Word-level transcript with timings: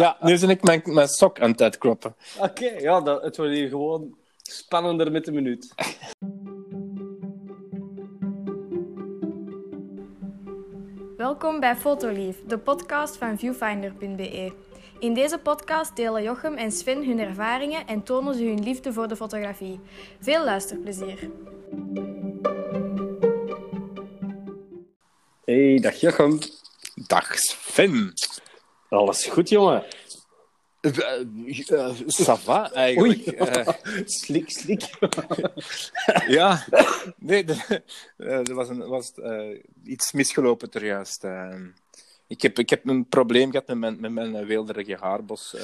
Ja, 0.00 0.16
nu 0.20 0.38
ben 0.38 0.50
ik 0.50 0.62
mijn, 0.62 0.82
mijn 0.84 1.08
sok 1.08 1.40
aan 1.40 1.50
het 1.50 1.62
uitkloppen. 1.62 2.14
Oké, 2.38 2.70
ja, 2.70 3.00
dat, 3.00 3.22
het 3.22 3.36
wordt 3.36 3.52
hier 3.52 3.68
gewoon 3.68 4.16
spannender 4.42 5.12
met 5.12 5.24
de 5.24 5.32
minuut. 5.32 5.74
Welkom 11.16 11.60
bij 11.60 11.76
Fotolief, 11.76 12.36
de 12.46 12.58
podcast 12.58 13.16
van 13.16 13.38
viewfinder.be. 13.38 14.52
In 14.98 15.14
deze 15.14 15.38
podcast 15.38 15.96
delen 15.96 16.22
Jochem 16.22 16.54
en 16.54 16.72
Sven 16.72 17.04
hun 17.06 17.18
ervaringen 17.18 17.86
en 17.86 18.02
tonen 18.02 18.34
ze 18.34 18.44
hun 18.44 18.62
liefde 18.62 18.92
voor 18.92 19.08
de 19.08 19.16
fotografie. 19.16 19.80
Veel 20.20 20.44
luisterplezier. 20.44 21.30
Hey, 25.44 25.78
dag 25.80 25.94
Jochem. 25.94 26.38
Dag 26.94 27.38
Sven. 27.38 28.12
Alles 28.94 29.26
goed, 29.26 29.48
jongen? 29.48 29.82
Uh, 30.80 31.24
uh, 31.70 31.90
ça 32.06 32.34
va, 32.44 32.72
eigenlijk. 32.72 33.26
Uh, 33.26 33.68
slik, 34.20 34.50
slik. 34.50 34.82
ja, 36.38 36.64
nee, 37.18 37.44
er 38.16 38.54
was, 38.54 38.68
een, 38.68 38.88
was 38.88 39.12
iets 39.84 40.12
misgelopen 40.12 40.70
er 40.70 40.84
juist. 40.84 41.24
ik, 42.26 42.42
heb, 42.42 42.58
ik 42.58 42.70
heb 42.70 42.86
een 42.88 43.06
probleem 43.08 43.50
gehad 43.50 43.66
met 43.66 43.78
mijn, 43.78 44.00
met 44.00 44.12
mijn 44.12 44.46
weelderige 44.46 44.96
haarbos. 45.00 45.56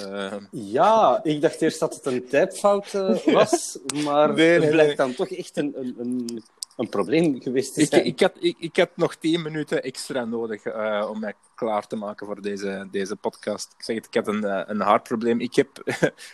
Ja, 0.50 1.20
ik 1.22 1.40
dacht 1.40 1.60
eerst 1.60 1.80
dat 1.80 1.94
het 1.94 2.06
een 2.06 2.28
tijdfout 2.28 2.92
was, 3.24 3.78
maar 4.04 4.34
nee, 4.34 4.48
nee, 4.48 4.60
het 4.60 4.70
blijkt 4.70 4.96
dan 4.96 5.14
toch 5.14 5.30
echt 5.30 5.56
een, 5.56 5.72
een, 5.76 5.94
een 5.98 6.42
een 6.80 6.88
probleem 6.88 7.40
geweest 7.42 7.74
zijn. 7.74 8.04
Ik, 8.04 8.06
ik, 8.06 8.20
had, 8.20 8.32
ik, 8.38 8.56
ik 8.58 8.76
had 8.76 8.90
nog 8.94 9.14
tien 9.14 9.42
minuten 9.42 9.82
extra 9.82 10.24
nodig 10.24 10.64
uh, 10.64 11.06
om 11.10 11.20
mij 11.20 11.34
klaar 11.54 11.86
te 11.86 11.96
maken 11.96 12.26
voor 12.26 12.42
deze, 12.42 12.88
deze 12.90 13.16
podcast. 13.16 13.74
Ik 13.78 13.84
zeg 13.84 13.96
het, 13.96 14.06
ik 14.06 14.14
had 14.14 14.28
een, 14.28 14.44
uh, 14.44 14.62
een 14.66 14.80
haarprobleem. 14.80 15.40
Ik 15.40 15.54
heb, 15.54 15.68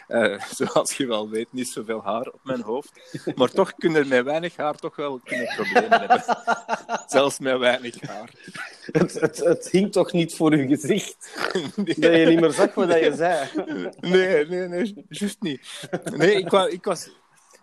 uh, 0.09 0.41
zoals 0.59 0.97
je 0.97 1.07
wel 1.07 1.31
weet, 1.31 1.53
niet 1.53 1.69
zoveel 1.69 2.03
haar 2.03 2.27
op 2.27 2.41
mijn 2.43 2.61
hoofd. 2.61 2.93
Maar 3.35 3.51
toch 3.51 3.75
kunnen 3.75 4.09
met 4.09 4.25
weinig 4.25 4.57
haar 4.57 4.75
toch 4.75 4.97
wel 4.97 5.21
kunnen 5.25 5.55
problemen 5.57 6.01
hebben. 6.01 6.23
Zelfs 7.07 7.39
met 7.39 7.59
weinig 7.59 8.01
haar. 8.01 8.31
Het, 8.93 9.21
het, 9.21 9.37
het 9.37 9.69
hing 9.71 9.93
toch 9.93 10.13
niet 10.13 10.35
voor 10.35 10.53
uw 10.53 10.69
gezicht? 10.69 11.17
Nee. 11.77 11.95
Dat 11.99 12.13
je 12.13 12.27
niet 12.27 12.41
meer 12.41 12.53
zag 12.53 12.75
wat 12.75 12.89
je 12.89 13.13
zei? 13.15 13.49
Nee, 14.01 14.47
nee, 14.47 14.69
nee, 14.69 15.05
juist 15.09 15.43
niet. 15.43 15.89
Nee, 16.05 16.35
ik 16.35 16.49
was... 16.51 16.69
Ik 16.69 16.85
was 16.85 17.11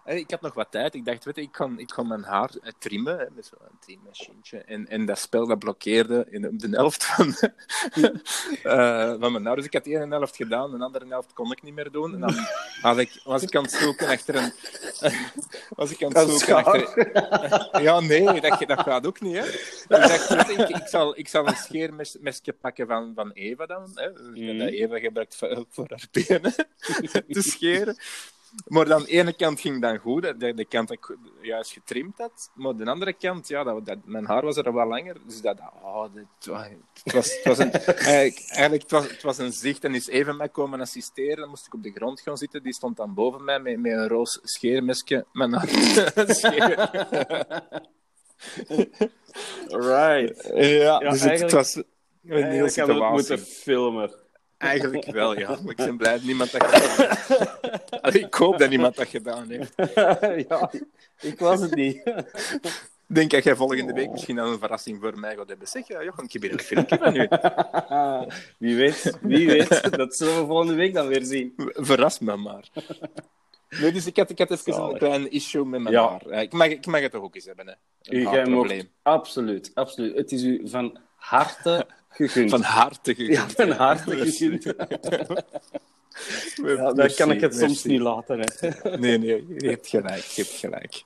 ik 0.05 0.31
had 0.31 0.41
nog 0.41 0.53
wat 0.53 0.71
tijd. 0.71 0.93
Ik 0.93 1.05
dacht, 1.05 1.25
weet 1.25 1.35
je, 1.35 1.41
ik 1.41 1.51
kan, 1.51 1.79
ik 1.79 1.87
kan 1.87 2.07
mijn 2.07 2.23
haar 2.23 2.49
trimmen 2.79 3.31
met 3.35 3.45
zo'n 3.45 3.77
trimmachine. 3.79 4.63
En, 4.63 4.87
en 4.87 5.05
dat 5.05 5.19
spel 5.19 5.47
dat 5.47 5.59
blokkeerde 5.59 6.27
in 6.29 6.41
de, 6.41 6.55
de 6.55 6.69
helft 6.69 7.05
van, 7.05 7.35
uh, 8.63 9.13
van 9.21 9.31
mijn 9.31 9.45
haar. 9.45 9.55
Dus 9.55 9.65
ik 9.65 9.73
had 9.73 9.83
de 9.83 9.89
ene 9.89 10.15
helft 10.15 10.35
gedaan, 10.35 10.71
de 10.71 10.83
andere 10.83 11.07
helft 11.07 11.33
kon 11.33 11.51
ik 11.51 11.63
niet 11.63 11.73
meer 11.73 11.91
doen. 11.91 12.13
En 12.13 12.19
dan 12.19 12.35
had 12.81 12.97
ik, 12.97 13.21
was 13.23 13.41
ik 13.41 13.55
aan 13.55 13.63
het 13.63 13.71
zoeken 13.71 14.07
achter 14.07 14.35
een... 14.35 14.53
was 15.79 15.91
ik 15.91 16.03
aan 16.03 16.13
het 16.13 16.29
zoeken 16.29 16.55
achter... 16.55 17.11
ja, 17.83 17.99
nee, 17.99 18.41
dat, 18.41 18.63
dat 18.67 18.79
gaat 18.79 19.07
ook 19.07 19.21
niet. 19.21 19.35
Hè. 19.35 19.41
Dus 19.41 19.79
ik 19.87 19.87
dacht, 19.87 20.49
ik, 20.49 20.69
ik, 20.69 20.87
zal, 20.87 21.17
ik 21.17 21.27
zal 21.27 21.47
een 21.47 21.55
scheermesje 21.55 22.53
pakken 22.61 22.87
van, 22.87 23.11
van 23.15 23.31
Eva 23.31 23.65
dan. 23.65 23.91
Hè. 23.93 24.09
Mm. 24.09 24.57
Dat 24.59 24.69
Eva 24.69 24.99
gebruikt 24.99 25.35
voor, 25.35 25.65
voor 25.69 25.85
haar 25.87 26.07
benen 26.11 26.53
te 27.27 27.41
scheren. 27.41 27.97
Maar 28.67 28.85
dan 28.85 29.03
de 29.03 29.09
ene 29.09 29.33
kant 29.33 29.59
ging 29.59 29.81
dan 29.81 29.97
goed, 29.97 30.39
de, 30.39 30.53
de 30.53 30.65
kant 30.65 30.87
dat 30.87 30.97
ik 30.97 31.17
juist 31.41 31.71
getrimd 31.71 32.17
had. 32.17 32.51
Maar 32.53 32.75
de 32.75 32.85
andere 32.85 33.13
kant, 33.13 33.47
ja, 33.47 33.63
dat, 33.63 33.85
dat, 33.85 33.97
mijn 34.05 34.25
haar 34.25 34.45
was 34.45 34.57
er 34.57 34.71
wat 34.71 34.87
langer. 34.87 35.17
Dus 35.25 35.41
dat, 35.41 35.59
oh, 35.81 36.05
het, 36.13 36.45
was, 37.13 37.35
het 37.35 37.45
was 37.45 37.57
een, 37.57 37.71
eigenlijk, 38.11 38.43
eigenlijk 38.47 38.81
het 38.81 38.91
was, 38.91 39.07
het 39.07 39.21
was 39.21 39.37
een 39.37 39.53
zicht. 39.53 39.83
En 39.83 39.95
is 39.95 40.07
even 40.07 40.37
mij 40.37 40.49
komen 40.49 40.81
assisteren. 40.81 41.37
Dan 41.37 41.49
moest 41.49 41.65
ik 41.65 41.73
op 41.73 41.83
de 41.83 41.91
grond 41.91 42.21
gaan 42.21 42.37
zitten. 42.37 42.63
Die 42.63 42.73
stond 42.73 42.97
dan 42.97 43.13
boven 43.13 43.43
mij 43.43 43.59
met, 43.59 43.79
met 43.79 43.91
een 43.91 44.07
roos 44.07 44.39
scheermesje. 44.43 45.25
Mijn 45.31 45.53
haar 45.53 45.67
Right. 49.67 50.51
Ja, 50.53 50.99
dus 50.99 51.21
het, 51.21 51.51
was 51.51 51.75
een 52.23 52.51
heel 52.51 52.69
situatie. 52.69 53.11
moeten 53.11 53.39
filmen. 53.39 54.22
Eigenlijk 54.63 55.11
wel, 55.11 55.39
ja. 55.39 55.49
Maar 55.63 55.71
ik 55.71 55.75
ben 55.75 55.97
blij 55.97 56.13
dat 56.13 56.23
niemand 56.23 56.51
dat 56.51 56.63
gedaan 56.63 57.07
heeft. 58.01 58.15
ik 58.15 58.33
hoop 58.33 58.57
dat 58.57 58.69
niemand 58.69 58.95
dat 58.95 59.07
gedaan 59.07 59.49
heeft. 59.49 59.73
ja, 60.49 60.71
ik 61.21 61.39
was 61.39 61.61
het 61.61 61.75
niet. 61.75 62.01
Denk 63.05 63.31
dat 63.31 63.43
jij 63.43 63.55
volgende 63.55 63.93
week 63.93 64.11
misschien 64.11 64.35
dan 64.35 64.47
een 64.47 64.59
verrassing 64.59 64.97
voor 65.01 65.19
mij 65.19 65.35
gaat 65.35 65.47
hebben. 65.47 65.67
Zeg, 65.67 65.87
ja, 65.87 66.03
Jochem, 66.03 66.25
ik 66.25 66.33
heb 66.33 66.41
hier 66.41 66.51
een 66.51 66.59
filmpje 66.59 66.97
van 66.97 67.15
u. 67.15 67.27
wie 68.57 68.75
weet, 68.75 69.17
wie 69.21 69.47
weet. 69.47 69.97
Dat 69.97 70.15
zullen 70.15 70.39
we 70.39 70.45
volgende 70.45 70.73
week 70.73 70.93
dan 70.93 71.07
weer 71.07 71.23
zien. 71.23 71.53
Verras 71.57 72.19
me 72.19 72.35
maar. 72.35 72.69
Nee, 73.69 73.91
dus 73.91 74.05
ik 74.05 74.17
had, 74.17 74.29
ik 74.29 74.37
had 74.37 74.51
even 74.51 74.83
een 74.83 74.97
klein 74.97 75.31
issue 75.31 75.65
met 75.65 75.81
mijn 75.81 75.95
ja. 75.95 76.09
haar. 76.09 76.41
Ik 76.41 76.53
mag, 76.53 76.67
ik 76.67 76.85
mag 76.85 77.01
het 77.01 77.11
toch 77.11 77.23
ook 77.23 77.35
eens 77.35 77.45
hebben, 77.45 77.67
hè. 77.67 77.73
Een 78.01 78.47
u, 78.47 78.51
probleem. 78.51 78.89
Absoluut, 79.01 79.71
absoluut. 79.73 80.15
Het 80.15 80.31
is 80.31 80.43
u 80.43 80.61
van 80.65 80.97
harte 81.15 81.87
gegund. 82.15 82.49
Van 82.49 82.61
harte 82.61 83.15
gegund. 83.15 83.37
Ja, 83.37 83.49
van 83.49 83.71
harte 83.71 84.15
gegund. 84.15 84.63
ja, 86.77 86.93
dan 86.93 87.13
kan 87.15 87.31
ik 87.31 87.41
het 87.41 87.55
soms 87.55 87.83
niet 87.83 88.01
laten. 88.01 88.39
Hè. 88.39 88.69
nee, 88.97 89.17
nee, 89.17 89.45
je 89.57 89.69
hebt 89.69 89.87
gelijk. 89.87 90.23
Je 90.23 90.41
hebt 90.41 90.55
gelijk. 90.55 91.03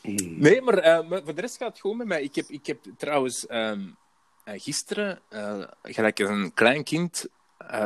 Hmm. 0.00 0.38
Nee, 0.38 0.60
maar, 0.60 0.78
uh, 0.78 1.08
maar, 1.08 1.22
voor 1.24 1.34
de 1.34 1.40
rest 1.40 1.56
gaat 1.56 1.68
het 1.68 1.80
goed 1.80 1.96
met 1.96 2.06
mij. 2.06 2.22
Ik 2.22 2.34
heb, 2.34 2.48
ik 2.48 2.66
heb 2.66 2.78
trouwens 2.96 3.46
um, 3.50 3.96
uh, 4.44 4.54
gisteren, 4.56 5.20
uh, 5.30 5.64
gelijk 5.82 6.18
een 6.18 6.54
klein 6.54 6.84
kind, 6.84 7.26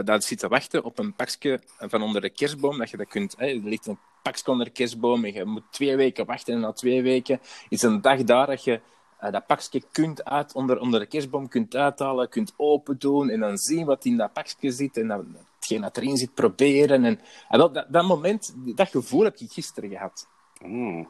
dat 0.04 0.24
zit 0.24 0.38
te 0.38 0.48
wachten 0.48 0.84
op 0.84 0.98
een 0.98 1.14
pakje 1.14 1.60
van 1.78 2.02
onder 2.02 2.20
de 2.20 2.30
kerstboom, 2.30 2.78
dat 2.78 2.90
je 2.90 2.96
dat 2.96 3.08
kunt... 3.08 3.34
er 3.38 3.54
ligt 3.54 3.86
een 3.86 3.98
pakje 4.22 4.50
onder 4.50 4.66
de 4.66 4.72
kerstboom 4.72 5.24
en 5.24 5.32
je 5.32 5.44
moet 5.44 5.62
twee 5.70 5.96
weken 5.96 6.26
wachten 6.26 6.54
en 6.54 6.60
na 6.60 6.72
twee 6.72 7.02
weken 7.02 7.40
is 7.68 7.82
een 7.82 8.00
dag 8.00 8.24
daar 8.24 8.46
dat 8.46 8.64
je 8.64 8.80
uh, 9.22 9.32
dat 9.32 9.46
pakje 9.46 9.82
kunt 9.92 10.24
uit, 10.24 10.54
onder, 10.54 10.80
onder 10.80 11.00
de 11.00 11.06
kerstboom 11.06 11.48
kunt 11.48 11.76
uithalen, 11.76 12.28
kunt 12.28 12.52
open 12.56 12.98
doen 12.98 13.30
en 13.30 13.40
dan 13.40 13.58
zien 13.58 13.86
wat 13.86 14.04
in 14.04 14.16
dat 14.16 14.32
pakje 14.32 14.70
zit 14.70 14.96
en 14.96 15.08
dan, 15.08 15.36
hetgeen 15.56 15.80
dat 15.80 15.96
erin 15.96 16.16
zit 16.16 16.34
proberen. 16.34 17.04
En, 17.04 17.20
en 17.48 17.58
dat, 17.58 17.86
dat, 17.88 18.04
moment, 18.04 18.54
dat 18.56 18.88
gevoel 18.88 19.24
heb 19.24 19.36
ik 19.36 19.52
gisteren 19.52 19.90
gehad. 19.90 20.28
Mm. 20.62 21.08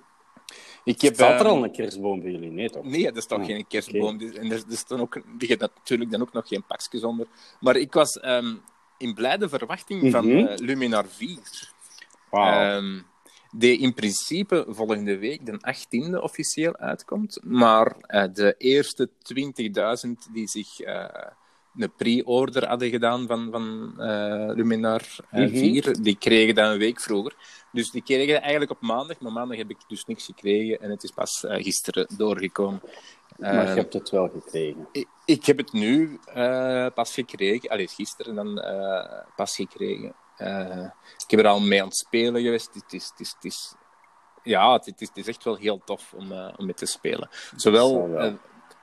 Ik 0.84 1.00
heb, 1.00 1.14
Staat 1.14 1.40
er 1.40 1.46
al 1.46 1.64
een 1.64 1.72
kerstboom 1.72 2.20
bij 2.20 2.30
jullie? 2.30 2.50
Nee, 2.50 2.70
toch? 2.70 2.84
Nee, 2.84 3.12
er 3.12 3.22
staat 3.22 3.38
oh, 3.38 3.44
geen 3.44 3.66
kerstboom. 3.66 4.14
Okay. 4.14 4.30
En 4.30 4.50
er, 4.50 4.62
er 4.70 4.76
staan 4.76 5.00
ook, 5.00 5.20
natuurlijk 5.58 6.10
dan 6.10 6.22
ook 6.22 6.32
nog 6.32 6.48
geen 6.48 6.64
pakjes 6.66 7.04
onder. 7.04 7.26
Maar 7.60 7.76
ik 7.76 7.92
was 7.92 8.24
um, 8.24 8.60
in 8.98 9.14
blijde 9.14 9.48
verwachting 9.48 10.02
mm 10.02 10.12
-hmm. 10.12 10.22
van 10.22 10.28
uh, 10.28 10.56
Luminar 10.56 11.06
4. 11.06 11.38
Wow. 12.30 12.74
Um, 12.74 13.06
die 13.50 13.78
in 13.78 13.94
principe 13.94 14.64
volgende 14.68 15.18
week 15.18 15.46
de 15.46 15.74
18e 15.74 16.22
officieel 16.22 16.76
uitkomt. 16.76 17.38
Maar 17.42 17.96
uh, 18.08 18.24
de 18.32 18.54
eerste 18.58 19.10
20.000 20.06 20.32
die 20.32 20.48
zich 20.48 20.80
uh, 20.80 21.04
een 21.76 21.92
pre-order 21.96 22.68
hadden 22.68 22.90
gedaan 22.90 23.26
van, 23.26 23.48
van 23.50 23.94
uh, 23.98 24.54
Luminar 24.54 25.02
4, 25.30 25.48
mm 25.48 25.80
-hmm. 25.80 26.02
die 26.02 26.16
kregen 26.18 26.54
dat 26.54 26.72
een 26.72 26.78
week 26.78 27.00
vroeger. 27.00 27.34
Dus 27.72 27.90
die 27.90 28.02
kregen 28.02 28.32
dat 28.32 28.42
eigenlijk 28.42 28.70
op 28.70 28.80
maandag, 28.80 29.20
maar 29.20 29.32
maandag 29.32 29.56
heb 29.56 29.70
ik 29.70 29.78
dus 29.88 30.04
niks 30.04 30.24
gekregen 30.24 30.80
en 30.80 30.90
het 30.90 31.02
is 31.02 31.10
pas 31.10 31.44
gisteren 31.48 32.06
doorgekomen. 32.16 32.80
Maar 33.36 33.68
je 33.68 33.74
hebt 33.74 33.92
het 33.92 34.10
wel 34.10 34.28
gekregen? 34.28 34.88
Ik, 34.92 35.06
ik 35.24 35.44
heb 35.44 35.56
het 35.56 35.72
nu 35.72 36.18
pas 36.94 37.14
gekregen, 37.14 37.68
allee, 37.68 37.88
gisteren 37.88 38.34
dan 38.34 38.54
pas 39.36 39.54
gekregen. 39.54 40.14
Uh, 40.40 40.84
ik 41.24 41.30
heb 41.30 41.40
er 41.40 41.46
al 41.46 41.60
mee 41.60 41.80
aan 41.80 41.88
het 41.88 41.96
spelen 41.96 42.42
geweest. 42.42 42.74
Het 42.74 42.92
is, 42.92 43.08
het 43.08 43.20
is, 43.20 43.32
het 43.34 43.44
is, 43.44 43.74
ja, 44.42 44.72
het 44.72 44.86
is, 44.86 45.08
het 45.08 45.16
is 45.16 45.26
echt 45.26 45.44
wel 45.44 45.56
heel 45.56 45.80
tof 45.84 46.12
om, 46.16 46.32
uh, 46.32 46.48
om 46.56 46.64
mee 46.64 46.74
te 46.74 46.86
spelen. 46.86 47.28
Zowel 47.56 48.08
uh, 48.08 48.32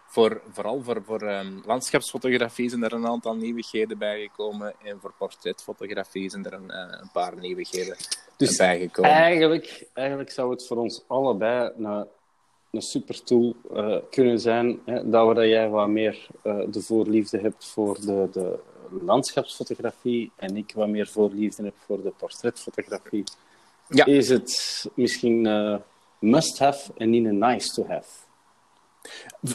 voor, 0.07 0.41
vooral 0.51 0.81
voor, 0.81 1.03
voor 1.03 1.21
um, 1.21 1.61
landschapsfotografie 1.65 2.69
zijn 2.69 2.83
er 2.83 2.93
een 2.93 3.07
aantal 3.07 3.35
nieuwigheden 3.35 3.97
bijgekomen. 3.97 4.73
En 4.83 4.99
voor 4.99 5.13
portretfotografie 5.17 6.29
zijn 6.29 6.45
er 6.45 6.53
een, 6.53 6.77
een 7.01 7.11
paar 7.11 7.35
nieuwigheden 7.37 7.97
dus 8.37 8.57
bijgekomen. 8.57 9.11
Eigenlijk, 9.11 9.87
eigenlijk 9.93 10.31
zou 10.31 10.51
het 10.51 10.67
voor 10.67 10.77
ons 10.77 11.03
allebei 11.07 11.71
een, 11.77 12.07
een 12.75 12.81
super 12.81 13.23
tool 13.23 13.55
kunnen 14.09 14.39
zijn. 14.39 14.79
Hè, 14.85 15.09
dat, 15.09 15.27
we, 15.27 15.33
dat 15.33 15.45
jij 15.45 15.69
wat 15.69 15.87
meer 15.87 16.27
de 16.69 16.81
voorliefde 16.81 17.39
hebt 17.39 17.65
voor 17.65 18.01
de, 18.01 18.27
de 18.31 18.59
landschapsfotografie 19.01 20.31
en 20.35 20.57
ik 20.57 20.71
wat 20.75 20.87
meer 20.87 21.07
voorliefde 21.07 21.63
heb 21.63 21.75
voor 21.85 22.01
de 22.01 22.13
portretfotografie, 22.17 23.23
ja. 23.87 24.05
is 24.05 24.29
het 24.29 24.85
misschien 24.95 25.45
uh, 25.45 25.77
must-have 26.19 26.91
en 26.97 27.09
niet 27.09 27.25
een 27.25 27.37
nice-to-have. 27.37 28.23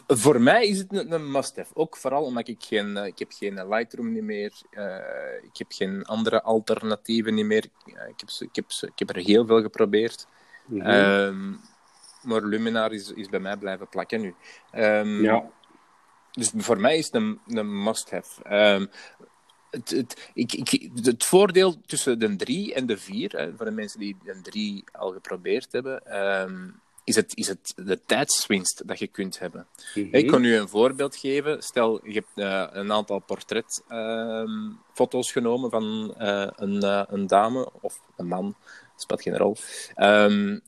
Voor 0.06 0.40
mij 0.40 0.66
is 0.66 0.78
het 0.78 0.92
een, 0.92 1.30
must-have. 1.30 1.74
Ook 1.74 1.96
vooral 1.96 2.24
omdat 2.24 2.48
ik 2.48 2.62
geen, 2.62 2.96
ik 2.96 3.18
heb 3.18 3.32
geen 3.32 3.68
Lightroom 3.68 4.12
niet 4.12 4.22
meer. 4.22 4.52
Uh, 4.70 4.96
ik 5.42 5.56
heb 5.56 5.66
geen 5.68 6.04
andere 6.04 6.42
alternatieven 6.42 7.34
niet 7.34 7.44
meer. 7.44 7.64
ik, 7.84 7.94
heb, 8.16 8.28
ik, 8.38 8.54
heb, 8.54 8.64
ik 8.80 8.98
heb 8.98 9.08
er 9.08 9.22
heel 9.22 9.46
veel 9.46 9.62
geprobeerd. 9.62 10.26
Mm 10.66 10.80
-hmm. 10.80 10.90
um, 10.90 11.60
maar 12.22 12.42
Luminar 12.42 12.92
is, 12.92 13.12
is 13.12 13.28
bij 13.28 13.40
mij 13.40 13.56
blijven 13.56 13.88
plakken 13.88 14.20
nu. 14.20 14.34
Um, 14.74 15.22
ja. 15.22 15.50
Dus 16.30 16.52
voor 16.56 16.80
mij 16.80 16.98
is 16.98 17.04
het 17.04 17.14
een, 17.14 17.40
een 17.46 17.82
must-have. 17.82 18.54
Um, 18.74 18.90
het, 19.70 19.90
het, 19.90 20.30
ik, 20.34 20.52
ik, 20.52 20.90
het 21.02 21.24
voordeel 21.24 21.80
tussen 21.86 22.18
de 22.18 22.36
3 22.36 22.74
en 22.74 22.86
de 22.86 22.98
4, 22.98 23.52
voor 23.56 23.64
de 23.64 23.72
mensen 23.72 24.00
die 24.00 24.16
de 24.24 24.40
3 24.42 24.84
al 24.92 25.12
geprobeerd 25.12 25.72
hebben, 25.72 26.06
ehm, 26.06 26.68
is, 27.04 27.16
het, 27.16 27.36
is 27.36 27.48
het 27.48 27.72
de 27.76 28.00
tijdswinst 28.06 28.82
dat 28.86 28.98
je 28.98 29.06
kunt 29.06 29.38
hebben. 29.38 29.66
Mhm. 29.94 30.14
Ik 30.14 30.26
kan 30.26 30.44
u 30.44 30.56
een 30.56 30.68
voorbeeld 30.68 31.16
geven. 31.16 31.62
Stel, 31.62 32.06
je 32.06 32.12
hebt 32.12 32.30
eh, 32.34 32.66
een 32.70 32.92
aantal 32.92 33.18
portretfoto's 33.18 35.32
genomen 35.32 35.70
van 35.70 36.14
eh, 36.18 36.48
een, 36.56 36.82
eh, 36.82 37.02
een 37.08 37.26
dame 37.26 37.70
of 37.80 38.00
een 38.16 38.26
man, 38.26 38.56
speelt 38.96 39.22
geen 39.22 39.36
rol. 39.36 39.56
Ehm, 39.94 40.58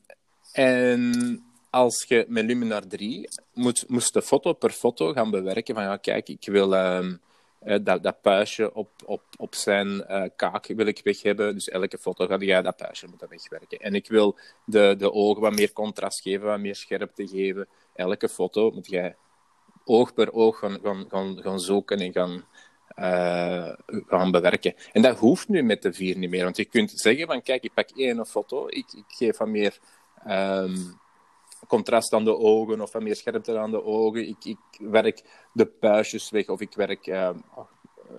en 0.53 1.43
als 1.69 2.05
je 2.07 2.25
met 2.27 2.45
Luminar 2.45 2.87
3 2.87 3.29
moet, 3.53 3.85
moest 3.87 4.13
de 4.13 4.21
foto 4.21 4.53
per 4.53 4.69
foto 4.69 5.13
gaan 5.13 5.31
bewerken 5.31 5.75
van 5.75 5.83
ja, 5.83 5.97
kijk, 5.97 6.29
ik 6.29 6.45
wil 6.45 6.75
ehm, 6.75 7.15
eh, 7.59 7.77
dat, 7.83 8.03
dat 8.03 8.21
puistje 8.21 8.75
op, 8.75 8.89
op, 9.05 9.23
op 9.37 9.55
zijn 9.55 10.05
eh, 10.05 10.29
kaak 10.35 10.67
wil 10.67 10.85
ik 10.85 11.01
weg 11.03 11.21
hebben. 11.21 11.53
Dus 11.53 11.69
elke 11.69 11.97
foto 11.97 12.27
ga 12.27 12.37
jij 12.37 12.61
dat 12.61 12.75
puistje 12.75 13.07
moeten 13.07 13.29
wegwerken. 13.29 13.79
En 13.79 13.95
ik 13.95 14.07
wil 14.07 14.37
de, 14.65 14.95
de 14.97 15.11
ogen 15.11 15.41
wat 15.41 15.55
meer 15.55 15.73
contrast 15.73 16.21
geven, 16.21 16.47
wat 16.47 16.59
meer 16.59 16.75
scherpte 16.75 17.27
geven. 17.27 17.67
Elke 17.95 18.29
foto 18.29 18.71
moet 18.71 18.87
jij 18.87 19.15
oog 19.85 20.13
per 20.13 20.33
oog 20.33 20.59
gaan, 20.59 20.79
gaan, 20.83 21.05
gaan, 21.09 21.41
gaan 21.41 21.59
zoeken 21.59 21.99
en 21.99 22.11
gaan, 22.11 22.45
eh, 22.87 23.73
gaan 24.07 24.31
bewerken. 24.31 24.73
En 24.91 25.01
dat 25.01 25.17
hoeft 25.17 25.47
nu 25.47 25.63
met 25.63 25.81
de 25.81 25.93
vier 25.93 26.17
niet 26.17 26.29
meer. 26.29 26.43
Want 26.43 26.57
je 26.57 26.65
kunt 26.65 26.91
zeggen 26.91 27.27
van 27.27 27.41
kijk, 27.41 27.63
ik 27.63 27.73
pak 27.73 27.89
één 27.89 28.25
foto, 28.25 28.67
ik, 28.67 28.93
ik 28.93 29.05
geef 29.07 29.37
wat 29.37 29.47
meer 29.47 29.79
ehm, 30.25 30.75
contrast 31.67 32.13
aan 32.13 32.23
de 32.23 32.37
ogen 32.37 32.81
of 32.81 32.91
wat 32.91 33.01
meer 33.01 33.15
scherpte 33.15 33.57
aan 33.57 33.71
de 33.71 33.83
ogen. 33.83 34.27
Ik, 34.27 34.45
ik 34.45 34.57
werk 34.79 35.23
de 35.53 35.65
puistjes 35.65 36.29
weg 36.29 36.47
of 36.49 36.61
ik 36.61 36.73
werk... 36.75 37.07
ehm, 37.07 37.35
eh, 38.09 38.15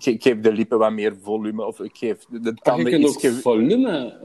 ik, 0.00 0.22
geef 0.22 0.40
de 0.40 0.52
lippen 0.52 0.78
wat 0.78 0.92
meer 0.92 1.16
volume 1.22 1.64
of 1.64 1.80
ik 1.80 1.96
geef 1.96 2.24
de, 2.28 2.40
de 2.40 2.48
Ah, 2.48 2.54
je 2.54 2.62
tanden 2.62 2.90
kunt 2.92 3.04
iets... 3.04 3.14
ook 3.14 3.20
ge- 3.20 3.32
volume 3.40 4.18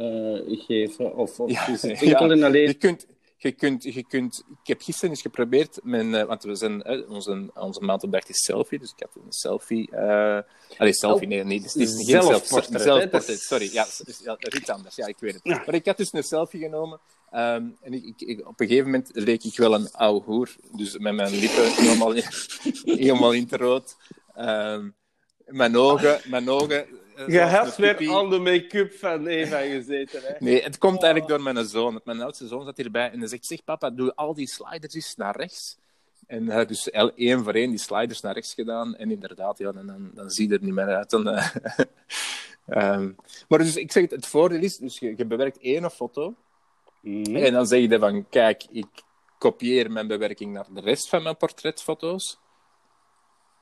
eh, 0.47 0.59
geven, 0.65 1.15
of, 1.15 1.39
of 1.39 1.51
Ja, 1.51 1.67
is 1.67 1.81
het 1.81 1.99
ja. 1.99 2.07
enkel 2.11 2.31
en 2.31 2.43
alleen... 2.43 2.67
Je 2.67 2.73
kunt, 2.73 3.07
je 3.43 3.51
kunt, 3.51 3.83
je 3.83 4.03
kunt, 4.07 4.43
ik 4.61 4.67
heb 4.67 4.81
gisteren 4.81 5.09
eens 5.09 5.21
geprobeerd, 5.21 5.79
mijn, 5.83 6.15
eh, 6.15 6.25
want 6.25 6.43
we 6.43 6.55
zijn, 6.55 6.81
eh, 6.83 7.09
onze, 7.09 7.49
onze 7.53 7.79
maandopdracht 7.81 8.29
is 8.29 8.43
selfie, 8.43 8.79
dus 8.79 8.93
ik 8.97 8.99
had 8.99 9.23
een 9.25 9.31
selfie. 9.31 9.91
eh 9.91 10.39
allee, 10.77 10.93
selfie, 10.93 11.27
nee, 11.27 11.43
nee, 11.43 11.57
het 11.61 11.65
is 11.75 11.93
niet 11.95 12.09
geen 12.09 12.21
Zelfportret? 12.21 12.81
Zelfportret, 12.81 13.11
Dat 13.11 13.27
is- 13.27 13.47
sorry. 13.47 13.69
Ja, 13.73 13.85
ja, 14.23 14.37
iets 14.59 14.69
anders, 14.69 14.95
ja, 14.95 15.05
ik 15.05 15.15
weet 15.19 15.33
het. 15.33 15.43
Ja. 15.43 15.61
Maar 15.65 15.75
ik 15.75 15.85
had 15.85 15.97
dus 15.97 16.13
een 16.13 16.23
selfie 16.23 16.59
genomen 16.61 16.99
ehm, 17.31 17.65
en 17.81 17.93
ik, 17.93 18.03
ik, 18.05 18.21
ik- 18.21 18.47
op 18.47 18.59
een 18.59 18.67
gegeven 18.67 18.85
moment 18.91 19.09
leek 19.13 19.43
ik 19.43 19.57
wel 19.57 19.73
een 19.73 19.91
oude 19.91 20.25
hoer, 20.25 20.55
dus 20.71 20.97
met 20.97 21.13
mijn 21.13 21.35
lippen 21.35 21.73
helemaal, 21.73 22.11
in- 22.11 22.23
helemaal 23.05 23.31
in 23.33 23.41
het 23.49 23.53
rood. 23.61 23.95
Ehm, 24.35 24.89
mijn 25.45 25.77
ogen, 25.77 26.21
mijn 26.25 26.49
ogen... 26.49 26.85
eh, 27.21 27.33
Je 27.33 27.39
hebt 27.39 27.75
weer 27.75 27.95
pipi. 27.95 28.11
aan 28.11 28.29
de 28.29 28.39
make-up 28.39 28.93
van 28.93 29.27
Eva 29.27 29.59
gezeten. 29.59 30.21
Hè? 30.23 30.33
Nee, 30.39 30.63
het 30.63 30.77
komt 30.77 31.03
eigenlijk 31.03 31.27
door 31.27 31.53
mijn 31.53 31.65
zoon. 31.65 32.01
Mijn 32.03 32.21
oudste 32.21 32.47
zoon 32.47 32.65
zat 32.65 32.77
hierbij 32.77 33.11
en 33.11 33.19
hij 33.19 33.27
zegt: 33.27 33.45
Zeg 33.45 33.63
papa, 33.63 33.89
doe 33.89 34.15
al 34.15 34.33
die 34.33 34.47
sliders 34.47 34.93
eens 34.93 35.15
naar 35.15 35.35
rechts. 35.35 35.77
En 36.27 36.47
hij 36.47 36.57
had 36.57 36.67
dus 36.67 36.89
één 37.15 37.43
voor 37.43 37.53
één 37.53 37.69
die 37.69 37.79
sliders 37.79 38.21
naar 38.21 38.33
rechts 38.33 38.53
gedaan. 38.53 38.95
En 38.95 39.11
inderdaad, 39.11 39.57
ja, 39.57 39.71
dan, 39.71 39.87
dan, 39.87 40.11
dan 40.13 40.29
zie 40.29 40.47
je 40.47 40.53
er 40.53 40.63
niet 40.63 40.73
meer 40.73 40.95
uit. 40.95 41.09
Dan, 41.09 41.27
eh, 41.27 41.49
ehm, 42.67 43.11
maar 43.47 43.59
dus 43.59 43.75
ik 43.75 43.91
zeg 43.91 44.03
het, 44.03 44.11
het 44.11 44.25
voordeel 44.25 44.61
is: 44.61 44.77
dus 44.77 44.99
je, 44.99 45.13
je 45.17 45.25
bewerkt 45.25 45.59
één 45.59 45.91
foto. 45.91 46.35
Mhm. 47.01 47.35
En 47.35 47.53
dan 47.53 47.67
zeg 47.67 47.89
je 47.89 47.99
van: 47.99 48.29
Kijk, 48.29 48.63
ik 48.71 48.87
kopieer 49.37 49.91
mijn 49.91 50.07
bewerking 50.07 50.53
naar 50.53 50.67
de 50.73 50.81
rest 50.81 51.09
van 51.09 51.23
mijn 51.23 51.37
portretfoto's. 51.37 52.39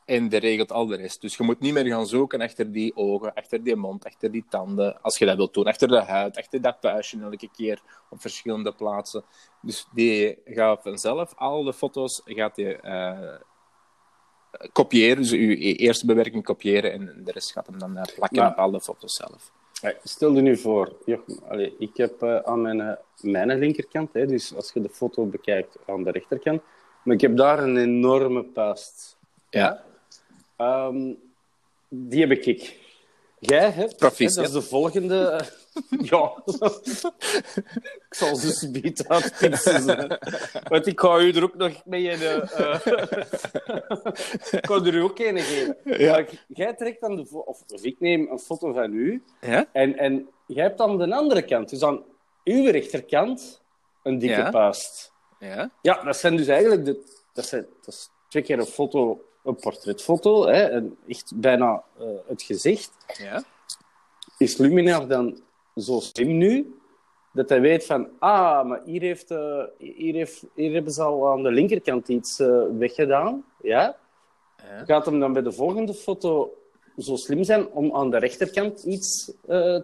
En 0.09 0.29
de 0.29 0.38
regelt 0.38 0.71
al 0.71 0.85
de 0.85 0.95
rest. 0.95 1.21
Dus 1.21 1.38
je 1.38 1.44
moet 1.44 1.59
niet 1.59 1.73
meer 1.73 1.85
gaan 1.85 2.07
zoeken 2.07 2.41
achter 2.41 2.71
die 2.71 2.95
ogen, 2.95 3.33
achter 3.33 3.63
die 3.63 3.75
mond, 3.75 4.06
achter 4.06 4.31
die 4.31 4.45
tanden. 4.50 5.01
Als 5.01 5.17
je 5.17 5.25
dat 5.25 5.35
wilt 5.38 5.53
doen, 5.53 5.65
achter 5.65 5.88
de 5.88 6.01
huid, 6.01 6.38
achter 6.38 6.61
dat 6.61 6.79
puistje 6.79 7.21
elke 7.21 7.50
keer 7.56 7.81
op 8.09 8.21
verschillende 8.21 8.71
plaatsen. 8.73 9.23
Dus 9.61 9.88
die 9.94 10.38
gaat 10.45 10.81
vanzelf, 10.81 11.33
al 11.35 11.63
de 11.63 11.73
foto's 11.73 12.21
gaat 12.25 12.56
die 12.56 12.75
eh, 12.75 13.35
kopiëren. 14.71 15.17
Dus 15.17 15.29
je 15.29 15.75
eerste 15.75 16.06
bewerking 16.06 16.44
kopiëren 16.44 16.91
en 16.91 17.21
de 17.23 17.31
rest 17.31 17.51
gaat 17.51 17.67
hem 17.67 17.79
dan 17.79 17.97
eh, 17.97 18.13
plakken 18.15 18.38
Maar- 18.41 18.51
op 18.51 18.57
alle 18.57 18.81
foto's 18.81 19.15
zelf. 19.15 19.51
Stel 20.03 20.33
je 20.33 20.41
nu 20.41 20.57
voor, 20.57 20.95
Jochem, 21.05 21.39
ik 21.79 21.97
heb 21.97 22.21
eh, 22.21 22.38
aan 22.38 22.62
mijn, 22.62 22.81
eh, 22.81 22.94
mijn 23.21 23.59
linkerkant, 23.59 24.13
hè, 24.13 24.25
dus 24.25 24.55
als 24.55 24.71
je 24.73 24.81
de 24.81 24.89
foto 24.89 25.25
bekijkt 25.25 25.77
aan 25.88 26.03
de 26.03 26.12
rechterkant, 26.12 26.62
maar 27.03 27.15
ik 27.15 27.21
heb 27.21 27.38
daar 27.38 27.63
een 27.63 27.77
enorme 27.77 28.44
puist. 28.44 29.17
Ja, 29.50 29.83
Ehm, 30.59 31.13
die 31.89 32.19
heb 32.27 32.31
ik. 32.31 32.77
Jij 33.39 33.69
hebt, 33.69 33.97
Proficiat. 33.97 34.35
dat 34.35 34.45
is 34.45 34.51
de 34.51 34.61
volgende. 34.61 35.41
ja, 36.11 36.31
ik 38.07 38.13
zal 38.15 38.35
ze 38.35 38.51
subiet 38.51 39.07
uitpitsen. 39.07 40.07
Want 40.67 40.88
ik 40.88 41.00
ga 41.00 41.17
u 41.19 41.31
er 41.31 41.44
ook 41.44 41.56
nog 41.56 41.85
mee 41.85 42.03
in. 42.03 42.19
eh, 42.21 42.59
eh, 42.59 42.85
ik 44.51 44.61
kan 44.61 44.85
er 44.85 44.94
u 44.94 45.01
ook 45.01 45.19
een 45.19 45.39
geven. 45.39 45.77
Maar 45.83 46.25
jij 46.47 46.73
trekt 46.73 47.01
dan 47.01 47.15
de 47.15 47.27
of, 47.45 47.63
of 47.73 47.83
ik 47.83 48.00
neem 48.00 48.27
een 48.31 48.39
foto 48.39 48.73
van 48.73 48.94
u 48.94 49.23
ja? 49.41 49.65
en, 49.71 49.97
en 49.97 50.29
jij 50.47 50.63
hebt 50.63 50.79
aan 50.81 50.97
de 50.97 51.15
andere 51.15 51.41
kant, 51.45 51.69
dus 51.69 51.83
aan 51.83 52.03
uw 52.44 52.71
rechterkant, 52.71 53.62
een 54.03 54.19
dikke 54.19 54.35
Ja. 54.41 54.50
puist. 54.50 55.12
ja. 55.39 55.71
Ja, 55.81 56.03
dat 56.03 56.17
zijn 56.17 56.35
dus 56.38 56.47
eigenlijk 56.47 56.85
de, 56.85 57.03
dat, 57.33 57.45
zijn, 57.45 57.65
dat 57.85 57.94
is 57.94 58.09
twee 58.29 58.44
keer 58.44 58.59
een 58.59 58.65
foto, 58.65 59.21
een 59.50 59.56
portretfoto, 59.56 60.48
hè, 60.48 60.62
en 60.62 60.98
echt 61.07 61.31
bijna 61.36 61.84
eh, 62.00 62.07
het 62.28 62.42
gezicht. 62.42 62.92
ja. 63.18 63.44
Is 64.38 64.57
Luminar 64.57 65.07
dan 65.07 65.42
zo 65.75 66.00
slim 66.00 66.38
nu 66.38 66.80
dat 67.34 67.50
hij 67.50 67.62
weet 67.62 67.86
van, 67.86 68.10
ah, 68.19 68.66
maar 68.66 68.81
hier, 68.86 69.01
heeft, 69.01 69.31
eh, 69.31 69.63
hier, 69.78 70.13
heeft, 70.13 70.46
hier 70.56 70.74
hebben 70.74 70.94
ze 70.94 71.04
al 71.04 71.30
aan 71.30 71.44
de 71.44 71.51
linkerkant 71.51 72.07
iets 72.07 72.40
eh, 72.40 72.63
weggedaan. 72.78 73.46
Ja? 73.62 73.98
Ja. 74.57 74.86
Gaat 74.86 75.06
hem 75.06 75.19
dan 75.19 75.34
bij 75.34 75.42
de 75.42 75.51
volgende 75.51 75.94
foto 75.94 76.54
zo 76.98 77.16
slim 77.16 77.44
zijn 77.44 77.68
om 77.68 77.96
aan 77.96 78.10
de 78.10 78.18
rechterkant 78.18 78.84
iets 78.84 79.31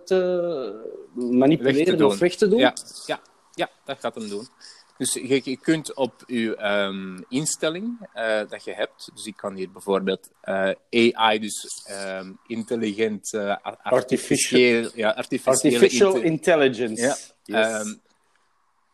te 0.04 0.86
manipuleren 1.14 1.76
Weg 1.76 1.86
te 1.86 1.96
doen. 1.96 2.08
of 2.08 2.20
weg 2.20 2.36
te 2.36 2.48
doen? 2.48 2.60
Ja, 2.60 2.74
ja, 3.06 3.20
ja, 3.54 3.70
dat 3.86 4.00
gaat 4.00 4.16
hem 4.16 4.30
doen. 4.30 4.48
Dus 4.98 5.14
je, 5.14 5.42
je 5.44 5.58
kunt 5.58 5.94
op 5.94 6.24
je 6.28 6.56
ehm, 6.56 7.22
instelling 7.30 8.08
eh, 8.14 8.42
dat 8.50 8.64
je 8.64 8.74
hebt, 8.74 9.10
dus 9.14 9.26
ik 9.26 9.36
kan 9.36 9.56
hier 9.56 9.72
bijvoorbeeld 9.72 10.30
eh, 10.42 10.72
AI, 11.14 11.40
dus 11.40 11.84
ehm, 11.86 12.32
intelligent, 12.48 13.34
eh, 13.34 13.56
artificieel, 13.84 14.92
ja, 14.94 15.10
Artificial 15.12 16.16
inte- 16.16 16.26
intelligence. 16.28 17.02
ja, 17.02 17.16
Yes. 17.44 17.66
ehm, 17.74 17.94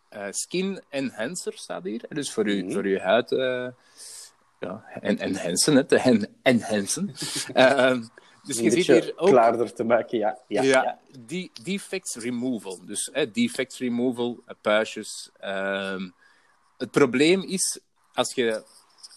eh, 0.10 0.27
skin 0.31 0.81
enhancer 0.89 1.53
staat 1.58 1.84
hier, 1.84 2.05
dus 2.10 2.31
voor 2.31 2.50
je, 2.50 2.63
Mhm. 2.63 2.74
voor 2.74 2.88
je 2.88 3.00
huid. 3.00 3.29
ja, 4.60 4.84
en 5.01 5.17
enhancen, 5.17 5.75
hè, 5.75 5.84
te 5.84 5.98
en, 5.98 6.27
enhancen. 6.41 7.13
Dus 8.43 8.60
je 8.60 8.71
ziet 8.71 8.88
hier 8.88 9.13
ook 9.15 9.27
klaarder 9.29 9.74
te 9.74 9.83
maken, 9.83 10.17
ja. 10.17 10.38
ja, 10.48 10.62
ja, 10.62 10.83
ja. 10.83 11.00
Die, 11.19 11.51
defects 11.63 12.15
removal. 12.15 12.79
Dus 12.86 13.10
hè, 13.13 13.31
defects 13.31 13.79
removal, 13.79 14.39
eh, 14.45 14.55
puistjes. 14.62 15.29
ehm, 15.39 16.10
het 16.77 16.91
probleem 16.91 17.41
is, 17.41 17.79
als 18.13 18.33
je 18.33 18.63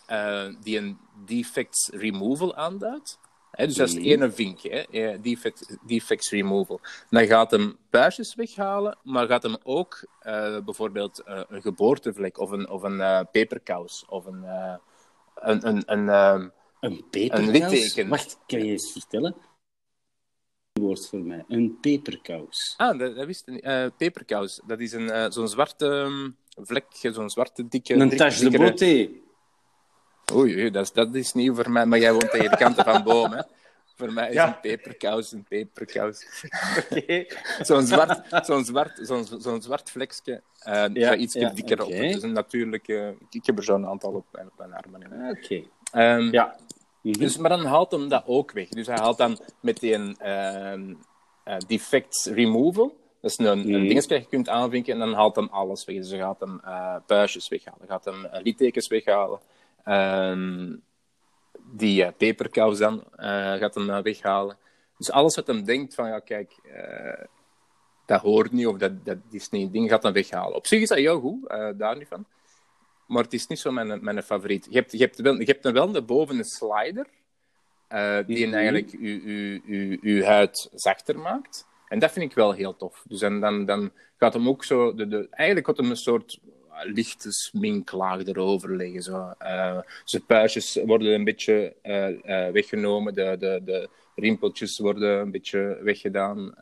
eh, 0.07 0.47
die 0.63 0.79
een 0.79 0.99
defects 1.25 1.91
removal 1.93 2.55
aanduidt, 2.55 3.19
hè, 3.51 3.67
dus 3.67 3.75
dat 3.77 3.89
is 3.89 3.95
het 3.95 4.03
Mhm. 4.03 4.13
ene 4.13 4.31
vinkje, 4.33 4.71
hè, 4.71 4.81
eh, 5.13 5.19
defect, 5.23 5.77
defects 5.87 6.31
removal, 6.31 6.81
dan 7.11 7.27
gaat 7.27 7.51
hem 7.51 7.77
puistjes 7.91 8.35
weghalen, 8.35 8.99
maar 9.03 9.27
gaat 9.27 9.43
hem 9.43 9.57
ook 9.63 10.05
bijvoorbeeld 10.65 11.23
een 11.25 11.63
geboortevlek 11.63 12.39
of 12.39 12.51
een, 12.51 12.69
of 12.69 12.83
een 12.83 13.29
peperkous 13.31 14.05
of 14.09 14.27
een, 14.27 14.45
een, 15.35 15.69
een, 15.69 15.83
een, 15.87 16.09
ehm, 16.09 16.49
Een 16.85 17.05
peperkous? 17.11 17.47
Een 17.47 17.53
litteken. 17.53 18.09
Wacht, 18.09 18.39
kan 18.47 18.59
je 18.65 18.71
eens 18.73 18.93
vertellen? 18.93 19.37
Een 20.73 20.83
woord 20.83 21.09
voor 21.09 21.19
mij. 21.21 21.45
Een 21.49 21.79
peperkous. 21.81 22.75
Ah, 22.77 22.99
dat, 22.99 23.17
dat 23.17 23.27
wist 23.27 23.43
ik 23.49 23.55
niet. 23.55 23.63
Eh, 23.63 23.87
peperkous, 23.97 24.61
dat 24.67 24.81
is 24.81 24.93
een, 24.93 25.11
eh, 25.11 25.31
zo'n 25.31 25.49
zwarte 25.49 25.87
ehm, 25.89 26.31
vlek, 26.67 26.85
zo'n 26.91 27.31
zwarte 27.31 27.69
dikke... 27.69 27.95
Een 27.95 28.17
tache 28.17 28.51
de 28.51 28.59
beauté. 28.59 29.09
Oei, 30.33 30.55
oei, 30.55 30.71
dat 30.71 30.83
is, 30.85 30.93
dat 30.93 31.15
is 31.15 31.33
nieuw 31.33 31.55
voor 31.55 31.71
mij, 31.71 31.87
maar 31.87 31.99
jij 31.99 32.13
woont 32.13 32.31
tegen 32.31 32.51
de 32.51 32.57
kanten 32.57 32.85
van 32.85 33.03
boom, 33.03 33.33
hè. 33.33 33.43
Voor 33.97 34.13
mij 34.13 34.29
is 34.29 34.35
Ja. 34.35 34.47
een 34.47 34.61
peperkous 34.61 35.33
een 35.33 35.45
peperkous. 35.45 36.27
Oké. 36.91 37.27
Zo'n 37.61 37.83
zwart, 37.87 38.45
zo'n 38.47 38.65
zwart, 38.65 38.99
zo'n, 39.03 39.25
zo'n 39.41 39.63
zwart 39.63 39.91
vlekje, 39.91 40.43
eh 40.59 40.85
Ja, 40.93 41.17
iets 41.17 41.35
ja, 41.35 41.51
dikker 41.51 41.81
op. 41.83 41.87
oké. 41.89 41.97
Het 41.97 42.17
is 42.17 42.23
een 42.23 42.33
natuurlijke... 42.33 43.17
Ik 43.31 43.47
heb 43.47 43.59
er 43.59 43.65
zo'n 43.65 43.87
aantal 43.87 44.13
op, 44.13 44.27
mijn- 44.33 44.47
op 44.47 44.59
mijn 44.59 44.73
armen. 44.75 45.31
Oké. 45.31 45.63
Ehm, 45.93 46.31
Ja. 46.33 46.57
Mhm. 47.05 47.19
Dus, 47.19 47.37
maar 47.37 47.51
dan 47.51 47.65
haalt 47.65 47.91
hem 47.91 48.09
dat 48.09 48.23
ook 48.27 48.53
weg. 48.53 48.69
Dus 48.69 48.87
hij 48.87 48.97
haalt 48.97 49.19
dan 49.19 49.39
met 49.61 49.81
die 49.81 50.17
ehm 50.19 50.95
eh, 51.45 51.57
defects 51.67 52.27
removal. 52.27 52.97
Dat 53.21 53.31
is 53.31 53.39
een, 53.39 53.47
een 53.47 53.59
Mhm. 53.59 53.87
dingetje 53.89 54.09
dat 54.09 54.23
je 54.23 54.29
kunt 54.29 54.49
aanvinken 54.49 54.93
en 54.93 54.99
dan 54.99 55.13
haalt 55.13 55.37
hem 55.37 55.49
alles 55.51 55.85
weg. 55.85 55.97
Dus 55.97 56.11
hij 56.11 56.19
gaat 56.19 56.41
hem 56.41 56.61
eh 56.65 56.97
puistjes 57.07 57.49
weghalen, 57.49 57.89
gaat 57.89 58.05
hem 58.05 58.25
eh, 58.25 58.43
littekens 58.43 58.89
weghalen. 58.89 59.41
Ehm, 59.85 60.77
die 61.73 62.03
uh, 62.05 62.09
peperkous 62.17 62.79
dan 62.79 63.05
gaat 63.59 63.75
hem 63.75 64.03
weghalen. 64.03 64.57
Dus 64.99 65.11
alles 65.11 65.37
wat 65.37 65.47
hem 65.47 65.65
denkt 65.65 65.95
van, 65.95 66.09
ja, 66.09 66.19
kijk, 66.19 66.55
dat 68.07 68.21
hoort 68.21 68.53
niet 68.53 68.67
of 68.67 68.77
dat, 68.77 69.05
dat 69.05 69.17
is 69.31 69.49
niet 69.51 69.73
ding, 69.73 69.91
gaat 69.91 70.03
hem 70.03 70.13
weghalen. 70.13 70.57
Op 70.57 70.67
zich 70.67 70.81
is 70.81 70.89
dat 70.89 70.99
heel 70.99 71.21
goed, 71.21 71.49
daar 71.77 71.97
niet 71.97 72.09
van. 72.09 72.27
Maar 73.07 73.23
het 73.23 73.33
is 73.33 73.47
niet 73.47 73.59
zo 73.59 73.71
mijn, 73.73 74.05
mijn 74.05 74.23
favoriet. 74.23 74.67
Je 74.71 74.77
hebt, 74.77 74.93
je 74.93 74.99
hebt, 74.99 75.21
wel, 75.21 75.39
je 75.41 75.45
hebt 75.45 75.71
wel 75.71 75.93
de 75.93 76.03
boven 76.03 76.39
een 76.39 76.45
slider, 76.45 77.07
die 78.27 78.47
mm 78.47 78.55
eigenlijk 78.55 78.91
je 80.03 80.23
huid 80.25 80.71
zachter 80.75 81.19
maakt. 81.19 81.67
En 81.89 81.99
dat 81.99 82.13
vind 82.13 82.31
ik 82.31 82.37
wel 82.37 82.53
heel 82.53 82.77
tof. 82.77 83.05
Dus 83.09 83.23
en 83.23 83.41
dan, 83.41 83.65
dan 83.65 83.93
gaat 84.17 84.33
hem 84.33 84.49
ook 84.49 84.65
zo... 84.65 84.95
De, 84.95 85.09
de, 85.09 85.27
eigenlijk 85.31 85.67
gaat 85.67 85.77
hem 85.77 85.91
een 85.91 85.97
soort 85.97 86.41
lichte 86.83 87.33
sminklaag 87.33 88.25
erover 88.25 88.77
leggen. 88.77 89.03
Zo. 89.03 89.35
Uh, 89.43 89.79
zijn 90.05 90.25
puistjes 90.27 90.79
worden 90.85 91.13
een 91.13 91.25
beetje 91.25 91.75
uh, 91.83 92.09
uh, 92.09 92.49
weggenomen. 92.51 93.15
De, 93.15 93.37
de, 93.39 93.61
de 93.65 93.89
rimpeltjes 94.15 94.79
worden 94.79 95.21
een 95.21 95.31
beetje 95.31 95.79
weggedaan. 95.83 96.55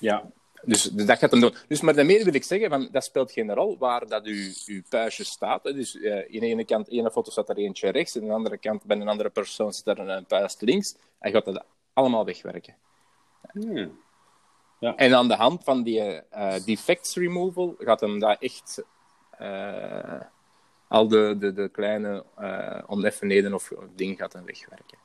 ja. 0.00 0.30
Dus 0.64 0.82
dat 0.82 1.18
gaat 1.18 1.30
hem 1.30 1.40
doen. 1.40 1.54
Dus, 1.68 1.80
maar 1.80 1.94
daarmee 1.94 2.24
wil 2.24 2.34
ik 2.34 2.44
zeggen, 2.44 2.70
van, 2.70 2.88
dat 2.92 3.04
speelt 3.04 3.32
geen 3.32 3.54
rol 3.54 3.78
waar 3.78 4.06
dat 4.06 4.24
uw, 4.24 4.52
uw 4.66 4.82
puistje 4.88 5.24
staat. 5.24 5.62
Dus 5.62 5.94
in 5.94 6.40
de 6.40 6.46
ene 6.46 6.64
kant, 6.64 6.88
ene 6.88 7.10
foto 7.10 7.30
staat 7.30 7.48
er 7.48 7.56
eentje 7.56 7.90
rechts, 7.90 8.14
en 8.14 8.22
aan 8.22 8.28
de 8.28 8.34
andere 8.34 8.58
kant, 8.58 8.84
bij 8.84 8.96
een 8.96 9.08
andere 9.08 9.30
persoon, 9.30 9.72
staat 9.72 9.98
er 9.98 10.08
een 10.08 10.26
puist 10.26 10.62
links. 10.62 10.96
Hij 11.18 11.30
gaat 11.30 11.44
dat 11.44 11.64
allemaal 11.92 12.24
wegwerken. 12.24 12.74
Hmm. 13.52 14.00
Ja. 14.78 14.96
En 14.96 15.14
aan 15.14 15.28
de 15.28 15.34
hand 15.34 15.64
van 15.64 15.82
die 15.82 16.00
uh, 16.00 16.54
defects 16.64 17.16
removal 17.16 17.74
gaat 17.78 18.00
hem 18.00 18.18
daar 18.18 18.36
echt 18.40 18.82
uh, 19.40 20.20
al 20.88 21.08
de, 21.08 21.36
de, 21.38 21.52
de 21.52 21.68
kleine 21.68 22.24
uh, 22.40 22.82
oneffenheden 22.86 23.54
of 23.54 23.72
dingen 23.94 24.16
gaat 24.16 24.32
hem 24.32 24.44
wegwerken. 24.44 24.98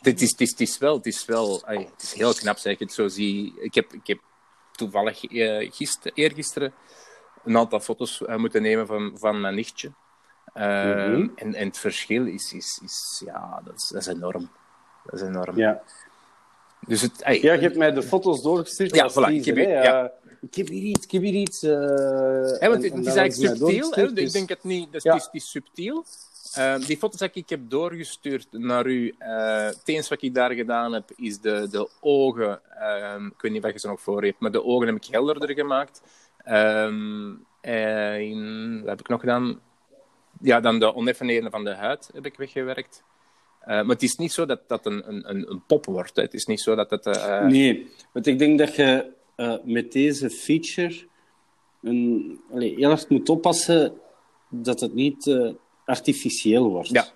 Het 0.00 0.20
is, 0.20 0.30
het 0.30 0.40
is, 0.40 0.50
het 0.50 0.60
is 0.60 0.78
wel, 0.78 0.96
het 0.96 1.06
is 1.06 1.24
wel 1.24 1.62
het 1.64 2.02
is 2.02 2.12
heel 2.12 2.34
knap 2.34 2.58
zeg 2.58 2.72
ik 2.72 2.78
het 2.78 2.92
zo 2.92 3.08
zie. 3.08 3.54
Ik 3.60 3.74
heb, 3.74 3.92
ik 3.92 4.06
heb 4.06 4.18
toevallig 4.72 5.20
gister, 5.74 6.10
eergisteren 6.14 6.74
een 7.44 7.56
aantal 7.56 7.80
foto's 7.80 8.22
moeten 8.36 8.62
nemen 8.62 8.86
van, 8.86 9.16
van 9.18 9.40
mijn 9.40 9.54
nichtje. 9.54 9.88
Mm 10.54 10.62
-hmm. 10.62 11.32
en, 11.36 11.54
en 11.54 11.66
het 11.66 11.78
verschil 11.78 12.26
is, 12.26 12.52
is, 12.52 12.80
is 12.84 13.22
ja, 13.24 13.60
dat 13.64 13.74
is, 13.74 13.88
dat 13.88 14.00
is 14.00 14.06
enorm. 14.06 14.50
Dat 15.04 15.20
is 15.20 15.26
enorm. 15.26 15.56
Ja. 15.56 15.82
Dus 16.86 17.00
het, 17.00 17.12
ja, 17.18 17.30
je 17.30 17.48
hebt 17.48 17.76
mij 17.76 17.92
de 17.92 18.02
foto's 18.02 18.42
doorgestuurd. 18.42 18.94
Ja, 18.94 19.10
voilà. 19.10 19.32
ik, 19.34 19.44
heb, 19.44 19.56
ja. 19.56 20.12
ik 20.40 20.54
heb 20.54 20.68
hier 20.68 20.82
iets, 20.82 21.04
ik 21.04 21.10
heb 21.10 21.22
hier 21.22 21.34
iets. 21.34 21.62
Uh, 21.62 21.70
ja, 22.60 22.68
want 22.68 22.82
het, 22.82 23.06
is 23.06 23.14
eigenlijk 23.14 23.56
subtiel. 23.56 23.92
Hè? 23.92 24.12
Dus... 24.12 24.24
Ik 24.24 24.32
denk 24.32 24.48
het 24.48 24.64
niet, 24.64 24.92
dus 24.92 25.02
ja. 25.02 25.12
het, 25.12 25.20
is, 25.20 25.26
het 25.26 25.34
is 25.34 25.50
subtiel. 25.50 26.04
Uh, 26.58 26.86
die 26.86 26.96
foto's 26.96 27.18
die 27.18 27.30
ik 27.32 27.48
heb 27.48 27.60
doorgestuurd 27.70 28.46
naar 28.50 28.86
u, 28.86 29.14
uh, 29.18 29.64
het 29.64 29.82
enige 29.84 30.08
wat 30.08 30.22
ik 30.22 30.34
daar 30.34 30.52
gedaan 30.52 30.92
heb, 30.92 31.10
is 31.16 31.40
de, 31.40 31.68
de 31.70 31.88
ogen. 32.00 32.60
Uh, 32.78 33.26
ik 33.26 33.40
weet 33.40 33.52
niet 33.52 33.64
of 33.64 33.72
je 33.72 33.78
ze 33.78 33.86
nog 33.86 34.00
voor 34.00 34.24
hebt, 34.24 34.40
maar 34.40 34.50
de 34.50 34.64
ogen 34.64 34.86
heb 34.86 34.96
ik 34.96 35.04
helderder 35.04 35.54
gemaakt. 35.54 36.02
Um, 36.48 37.46
en 37.60 38.78
wat 38.80 38.88
heb 38.88 39.00
ik 39.00 39.08
nog 39.08 39.20
gedaan? 39.20 39.60
Ja, 40.40 40.60
dan 40.60 40.78
de 40.78 40.94
oneffenheden 40.94 41.50
van 41.50 41.64
de 41.64 41.74
huid 41.74 42.10
heb 42.14 42.26
ik 42.26 42.36
weggewerkt. 42.36 43.02
Uh, 43.60 43.66
maar 43.66 43.84
het 43.86 44.02
is 44.02 44.16
niet 44.16 44.32
zo 44.32 44.46
dat 44.46 44.68
dat 44.68 44.86
een, 44.86 45.08
een, 45.08 45.50
een 45.50 45.62
pop 45.66 45.86
wordt. 45.86 46.16
Het 46.16 46.34
is 46.34 46.46
niet 46.46 46.60
zo 46.60 46.74
dat 46.74 46.90
het... 46.90 47.04
Nee, 47.42 47.90
want 48.12 48.26
ik 48.26 48.38
denk 48.38 48.58
dat 48.58 48.74
je 48.74 49.12
met 49.64 49.92
deze 49.92 50.30
feature 50.30 51.06
een, 51.82 52.40
allez, 52.52 53.06
moet 53.08 53.28
oppassen 53.28 53.94
dat 54.48 54.80
het 54.80 54.94
niet 54.94 55.26
artificieel 55.86 56.70
wordt. 56.70 56.88
Ja. 56.88 57.06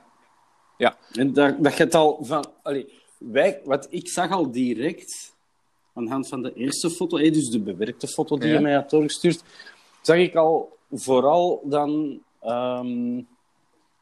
ja. 0.77 0.97
En 1.12 1.33
dat, 1.33 1.62
dat 1.62 1.77
je 1.77 1.85
het 1.85 1.95
al 1.95 2.19
van... 2.21 2.45
Allez, 2.62 2.85
wij, 3.19 3.61
wat 3.65 3.87
ik 3.91 4.09
zag 4.09 4.31
al 4.31 4.50
direct 4.50 5.35
aan 5.95 6.05
de 6.05 6.11
hand 6.11 6.29
van 6.29 6.43
de 6.43 6.55
eerste 6.55 6.91
foto, 6.91 7.17
dus 7.17 7.49
de 7.49 7.61
bewerkte 7.61 8.09
foto 8.09 8.39
die 8.39 8.49
ja. 8.49 8.55
je 8.55 8.61
mij 8.61 8.75
had 8.75 8.91
doorgestuurd, 8.91 9.43
zag 10.00 10.17
ik 10.17 10.35
al 10.35 10.77
vooral 10.91 11.62
dan 11.65 12.21
um, 12.45 13.29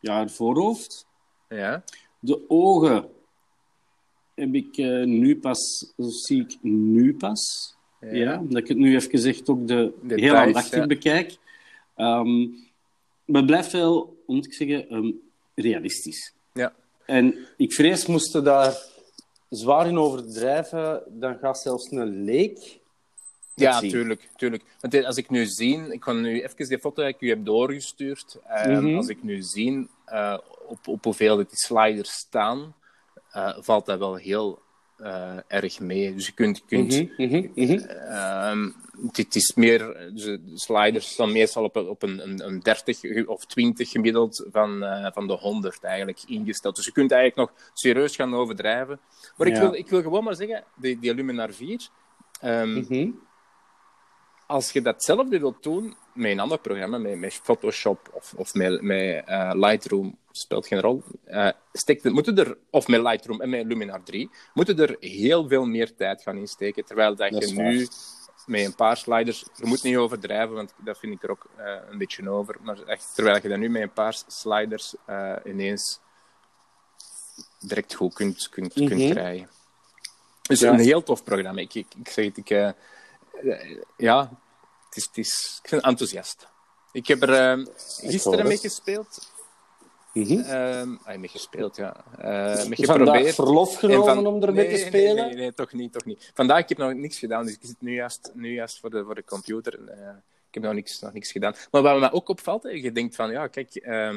ja, 0.00 0.20
het 0.20 0.32
voorhoofd. 0.32 1.06
Ja. 1.48 1.84
De 2.18 2.44
ogen 2.48 3.08
heb 4.34 4.54
ik 4.54 4.76
uh, 4.76 5.04
nu 5.04 5.38
pas, 5.38 5.92
zie 5.96 6.40
ik 6.40 6.58
nu 6.62 7.16
pas. 7.16 7.74
Ja. 8.00 8.12
ja. 8.12 8.42
dat 8.48 8.56
ik 8.56 8.68
het 8.68 8.76
nu 8.76 8.94
even 8.94 9.10
gezegd 9.10 9.48
ook 9.48 9.66
de, 9.66 9.92
de 10.02 10.20
heel 10.20 10.34
aandachtig 10.34 10.78
ja. 10.78 10.86
bekijk. 10.86 11.36
Um, 11.96 12.67
maar 13.28 13.40
het 13.40 13.50
blijft 13.50 13.72
wel, 13.72 14.22
moet 14.26 14.46
ik 14.46 14.52
zeggen, 14.52 14.94
um, 14.94 15.20
realistisch. 15.54 16.34
Ja. 16.52 16.74
En 17.06 17.34
ik 17.56 17.72
vrees, 17.72 18.06
moesten 18.06 18.44
daar 18.44 18.76
zwaar 19.48 19.86
in 19.86 19.98
overdrijven, 19.98 21.02
dan 21.08 21.38
gaat 21.38 21.58
zelfs 21.58 21.90
een 21.90 22.24
leek. 22.24 22.80
Ja, 23.54 23.80
tuurlijk, 23.80 24.28
tuurlijk. 24.36 24.64
Want 24.80 25.04
als 25.04 25.16
ik 25.16 25.30
nu 25.30 25.46
zie, 25.46 25.92
ik 25.92 26.00
kan 26.00 26.20
nu 26.20 26.42
even 26.42 26.68
die 26.68 26.78
foto 26.78 27.02
die 27.02 27.14
ik 27.14 27.20
u 27.20 27.28
heb 27.28 27.44
doorgestuurd. 27.44 28.38
En 28.44 28.70
mm 28.70 28.84
-hmm. 28.84 28.96
Als 28.96 29.08
ik 29.08 29.22
nu 29.22 29.42
zie 29.42 29.88
uh, 30.08 30.38
op, 30.66 30.88
op 30.88 31.04
hoeveel 31.04 31.36
die 31.36 31.46
sliders 31.50 32.10
staan, 32.10 32.74
uh, 33.36 33.56
valt 33.60 33.86
dat 33.86 33.98
wel 33.98 34.14
heel 34.14 34.62
uh, 35.00 35.36
erg 35.46 35.80
mee. 35.80 36.14
Dus 36.14 36.26
je 36.26 36.32
kunt. 36.32 36.64
kunt 36.64 36.92
mm 36.92 37.10
-hmm, 37.16 37.50
mm 37.54 37.66
-hmm. 37.66 38.74
Het, 39.12 39.34
is 39.34 39.54
meer. 39.54 40.10
Dus 40.14 40.24
de 40.24 40.40
sliders 40.54 41.08
staan 41.08 41.32
meestal 41.32 41.64
op, 41.64 41.76
op 41.76 42.02
een, 42.02 42.22
een, 42.22 42.46
een 42.46 42.60
30 42.60 43.26
of 43.26 43.46
20 43.46 43.90
gemiddeld 43.90 44.46
van, 44.50 44.82
uh, 44.82 45.06
van 45.12 45.26
de 45.26 45.32
100 45.32 45.84
eigenlijk 45.84 46.22
ingesteld. 46.26 46.76
Dus 46.76 46.84
je 46.84 46.92
kunt 46.92 47.12
eigenlijk 47.12 47.50
nog 47.50 47.70
serieus 47.72 48.16
gaan 48.16 48.34
overdrijven. 48.34 49.00
Maar 49.36 49.48
ja. 49.48 49.54
ik, 49.54 49.60
wil, 49.60 49.74
ik 49.74 49.88
wil 49.88 50.02
gewoon 50.02 50.24
maar 50.24 50.34
zeggen, 50.34 50.64
die, 50.76 50.98
die 50.98 51.14
Luminar 51.14 51.52
4. 51.52 51.88
Um, 52.44 53.16
als 54.48 54.72
je 54.72 54.82
datzelfde 54.82 55.38
wilt 55.38 55.62
doen 55.62 55.96
met 56.14 56.30
een 56.30 56.40
ander 56.40 56.58
programma, 56.58 56.98
met, 56.98 57.18
met 57.18 57.32
Photoshop 57.32 58.10
of, 58.12 58.34
of 58.36 58.54
met, 58.54 58.82
met 58.82 59.24
uh, 59.28 59.50
Lightroom, 59.54 60.18
speelt 60.30 60.66
geen 60.66 60.80
rol. 60.80 61.02
Uh, 61.26 61.48
steekt 61.72 62.04
het, 62.04 62.12
moeten 62.12 62.38
er, 62.38 62.56
of 62.70 62.88
met 62.88 63.00
Lightroom 63.00 63.40
en 63.40 63.50
met 63.50 63.66
Luminar 63.66 64.02
3, 64.02 64.30
moeten 64.54 64.78
er 64.78 64.96
heel 65.00 65.48
veel 65.48 65.64
meer 65.64 65.94
tijd 65.94 66.22
gaan 66.22 66.36
insteken. 66.36 66.84
Terwijl 66.84 67.14
dat, 67.14 67.30
dat 67.30 67.48
je 67.48 67.54
nu 67.54 67.88
met 68.48 68.64
een 68.64 68.74
paar 68.74 68.96
sliders, 68.96 69.44
je 69.54 69.66
moet 69.66 69.82
niet 69.82 69.96
overdrijven, 69.96 70.54
want 70.54 70.72
dat 70.76 70.98
vind 70.98 71.12
ik 71.12 71.22
er 71.22 71.30
ook 71.30 71.46
uh, 71.58 71.74
een 71.90 71.98
beetje 71.98 72.30
over. 72.30 72.56
Maar 72.60 72.82
echt, 72.82 73.14
terwijl 73.14 73.42
je 73.42 73.48
dat 73.48 73.58
nu 73.58 73.70
met 73.70 73.82
een 73.82 73.92
paar 73.92 74.22
sliders 74.26 74.94
ineens 75.44 76.00
direct 77.58 77.94
goed 77.94 78.14
kunt, 78.14 78.48
kunt, 78.48 78.76
mm 78.76 78.86
-hmm. 78.86 78.96
kunt 78.96 79.10
krijgen. 79.10 79.48
Dus 80.42 80.60
ja. 80.60 80.72
een 80.72 80.78
heel 80.78 81.02
tof 81.02 81.24
programma. 81.24 81.60
Ik, 81.60 81.74
ik, 81.74 81.86
ik 81.98 82.08
zeg 82.08 82.24
het, 82.24 82.36
ik 82.36 82.48
ja, 83.96 84.30
het 84.88 84.96
is, 84.96 85.04
het 85.04 85.18
is, 85.18 85.60
ik 85.62 85.70
ben 85.70 85.80
enthousiast. 85.80 86.48
Ik 86.92 87.06
heb 87.06 87.22
er 87.22 87.66
gisteren 88.00 88.46
mee 88.46 88.58
gespeeld. 88.58 89.30
Mm 90.26 90.42
-hmm. 91.04 91.20
mee 91.20 91.28
gespeeld, 91.28 91.76
ja. 91.76 92.04
Uh, 92.18 92.66
mee 92.66 92.76
geprobeerd. 92.76 93.34
verlof 93.34 93.76
genomen 93.76 94.14
van... 94.14 94.26
om 94.26 94.42
ermee 94.42 94.66
nee, 94.66 94.76
te 94.76 94.86
spelen? 94.86 95.14
Nee, 95.14 95.24
nee, 95.24 95.34
nee, 95.34 95.54
toch 95.54 95.72
niet, 95.72 95.92
toch 95.92 96.04
niet. 96.04 96.30
Vandaag 96.34 96.58
heb 96.58 96.70
ik 96.70 96.78
nog 96.78 96.92
niks 96.92 97.18
gedaan, 97.18 97.44
dus 97.44 97.54
ik 97.54 97.60
zit 97.62 97.80
nu 97.80 97.94
juist, 97.94 98.30
nu 98.34 98.52
juist 98.52 98.80
voor, 98.80 98.90
de, 98.90 99.04
voor 99.04 99.14
de 99.14 99.24
computer. 99.24 99.78
Uh, 99.80 100.08
ik 100.48 100.54
heb 100.54 100.62
nog 100.62 100.72
niks, 100.72 101.00
nog 101.00 101.12
niks 101.12 101.32
gedaan. 101.32 101.54
Maar 101.70 101.82
wat 101.82 102.00
me 102.00 102.12
ook 102.12 102.28
opvalt, 102.28 102.62
je 102.62 102.92
denkt 102.92 103.14
van, 103.14 103.30
ja, 103.30 103.46
kijk, 103.46 103.74
uh, 103.74 104.16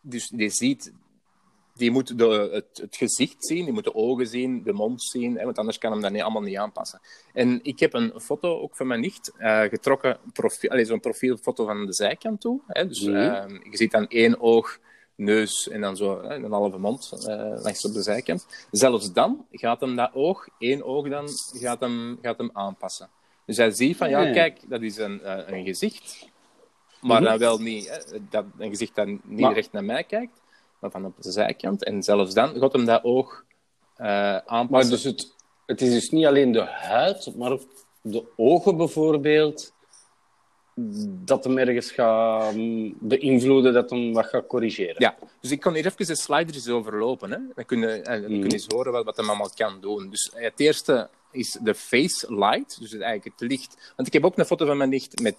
dus 0.00 0.32
je 0.36 0.48
ziet 0.48 0.92
die 1.74 1.90
moet 1.90 2.18
de, 2.18 2.48
het, 2.52 2.78
het, 2.82 2.96
gezicht 2.96 3.46
zien, 3.46 3.64
die 3.64 3.72
moet 3.72 3.84
de 3.84 3.94
ogen 3.94 4.26
zien, 4.26 4.62
de 4.62 4.72
mond 4.72 5.02
zien, 5.02 5.38
hè, 5.38 5.44
want 5.44 5.58
anders 5.58 5.78
kan 5.78 5.92
hem 5.92 6.00
dat 6.00 6.12
niet, 6.12 6.22
allemaal 6.22 6.42
niet 6.42 6.56
aanpassen. 6.56 7.00
En 7.32 7.60
ik 7.62 7.80
heb 7.80 7.94
een 7.94 8.12
foto 8.20 8.60
ook 8.60 8.76
van 8.76 8.86
mijn 8.86 9.00
nicht 9.00 9.32
uh, 9.38 9.60
getrokken, 9.60 10.18
profiel, 10.32 10.84
zo'n 10.84 11.00
profielfoto 11.00 11.64
van 11.64 11.86
de 11.86 11.92
zijkant 11.92 12.40
toe. 12.40 12.60
Hè, 12.66 12.86
dus 12.86 13.00
mm 13.00 13.14
uh, 13.14 13.44
je 13.70 13.76
ziet 13.76 13.90
dan 13.90 14.08
één 14.08 14.40
oog, 14.40 14.78
neus 15.14 15.68
en 15.68 15.80
dan 15.80 15.96
zo 15.96 16.18
een 16.18 16.52
halve 16.52 16.78
mond 16.78 17.12
uh, 17.14 17.24
langs 17.62 17.84
op 17.84 17.92
de 17.92 18.02
zijkant. 18.02 18.46
Zelfs 18.70 19.12
dan 19.12 19.46
gaat 19.50 19.80
hem 19.80 19.96
dat 19.96 20.10
oog, 20.14 20.48
één 20.58 20.84
oog 20.84 21.08
dan, 21.08 21.28
gaat 21.52 21.80
hem, 21.80 22.18
gaat 22.22 22.38
hem 22.38 22.50
aanpassen. 22.52 23.08
Dus 23.46 23.56
hij 23.56 23.70
ziet 23.70 23.96
van, 23.96 24.10
ja, 24.10 24.32
kijk, 24.32 24.60
dat 24.68 24.82
is 24.82 24.96
een, 24.96 25.20
een 25.54 25.64
gezicht, 25.64 26.28
maar 27.00 27.22
dan 27.22 27.38
wel 27.38 27.58
niet, 27.58 27.88
hè, 27.88 28.18
dat, 28.30 28.44
een 28.58 28.70
gezicht 28.70 28.94
dat 28.94 29.06
niet 29.06 29.40
maar... 29.40 29.54
recht 29.54 29.72
naar 29.72 29.84
mij 29.84 30.04
kijkt 30.04 30.40
maar 30.82 30.90
van 30.90 31.04
op 31.04 31.22
de 31.22 31.30
zijkant. 31.30 31.84
En 31.84 32.02
zelfs 32.02 32.34
dan 32.34 32.58
gaat 32.58 32.72
hem 32.72 32.84
dat 32.84 33.04
oog 33.04 33.44
uh, 33.98 34.36
aanpassen. 34.36 34.70
Maar 34.70 34.88
dus 34.88 35.04
het, 35.04 35.34
het 35.66 35.80
is 35.80 35.92
dus 35.92 36.10
niet 36.10 36.26
alleen 36.26 36.52
de 36.52 36.64
huid, 36.64 37.32
maar 37.36 37.52
ook 37.52 37.62
de 38.00 38.24
ogen 38.36 38.76
bijvoorbeeld, 38.76 39.72
dat 41.24 41.44
hem 41.44 41.58
ergens 41.58 41.90
gaat 41.90 42.54
mm, 42.54 42.94
beïnvloeden, 43.00 43.72
dat 43.72 43.90
hem 43.90 44.12
wat 44.12 44.26
gaat 44.26 44.46
corrigeren. 44.46 44.96
Ja, 44.98 45.16
dus 45.40 45.50
ik 45.50 45.60
kan 45.60 45.74
hier 45.74 45.86
even 45.86 46.06
de 46.06 46.16
sliders 46.16 46.68
overlopen. 46.68 47.30
Hè. 47.30 47.38
Dan 47.54 47.64
kun 47.64 47.80
je, 47.80 48.00
kun 48.02 48.38
je 48.38 48.52
eens 48.52 48.66
horen 48.66 48.92
wat, 48.92 49.04
wat 49.04 49.16
hem 49.16 49.28
allemaal 49.28 49.50
kan 49.54 49.80
doen. 49.80 50.10
Dus 50.10 50.30
het 50.34 50.60
eerste 50.60 51.08
is 51.30 51.58
de 51.62 51.74
face 51.74 52.34
light, 52.34 52.80
dus 52.80 52.92
het, 52.92 53.00
eigenlijk 53.00 53.40
het 53.40 53.50
licht. 53.50 53.92
Want 53.96 54.08
ik 54.08 54.14
heb 54.14 54.24
ook 54.24 54.38
een 54.38 54.44
foto 54.44 54.66
van 54.66 54.76
mijn 54.76 54.90
nicht 54.90 55.20
met 55.20 55.36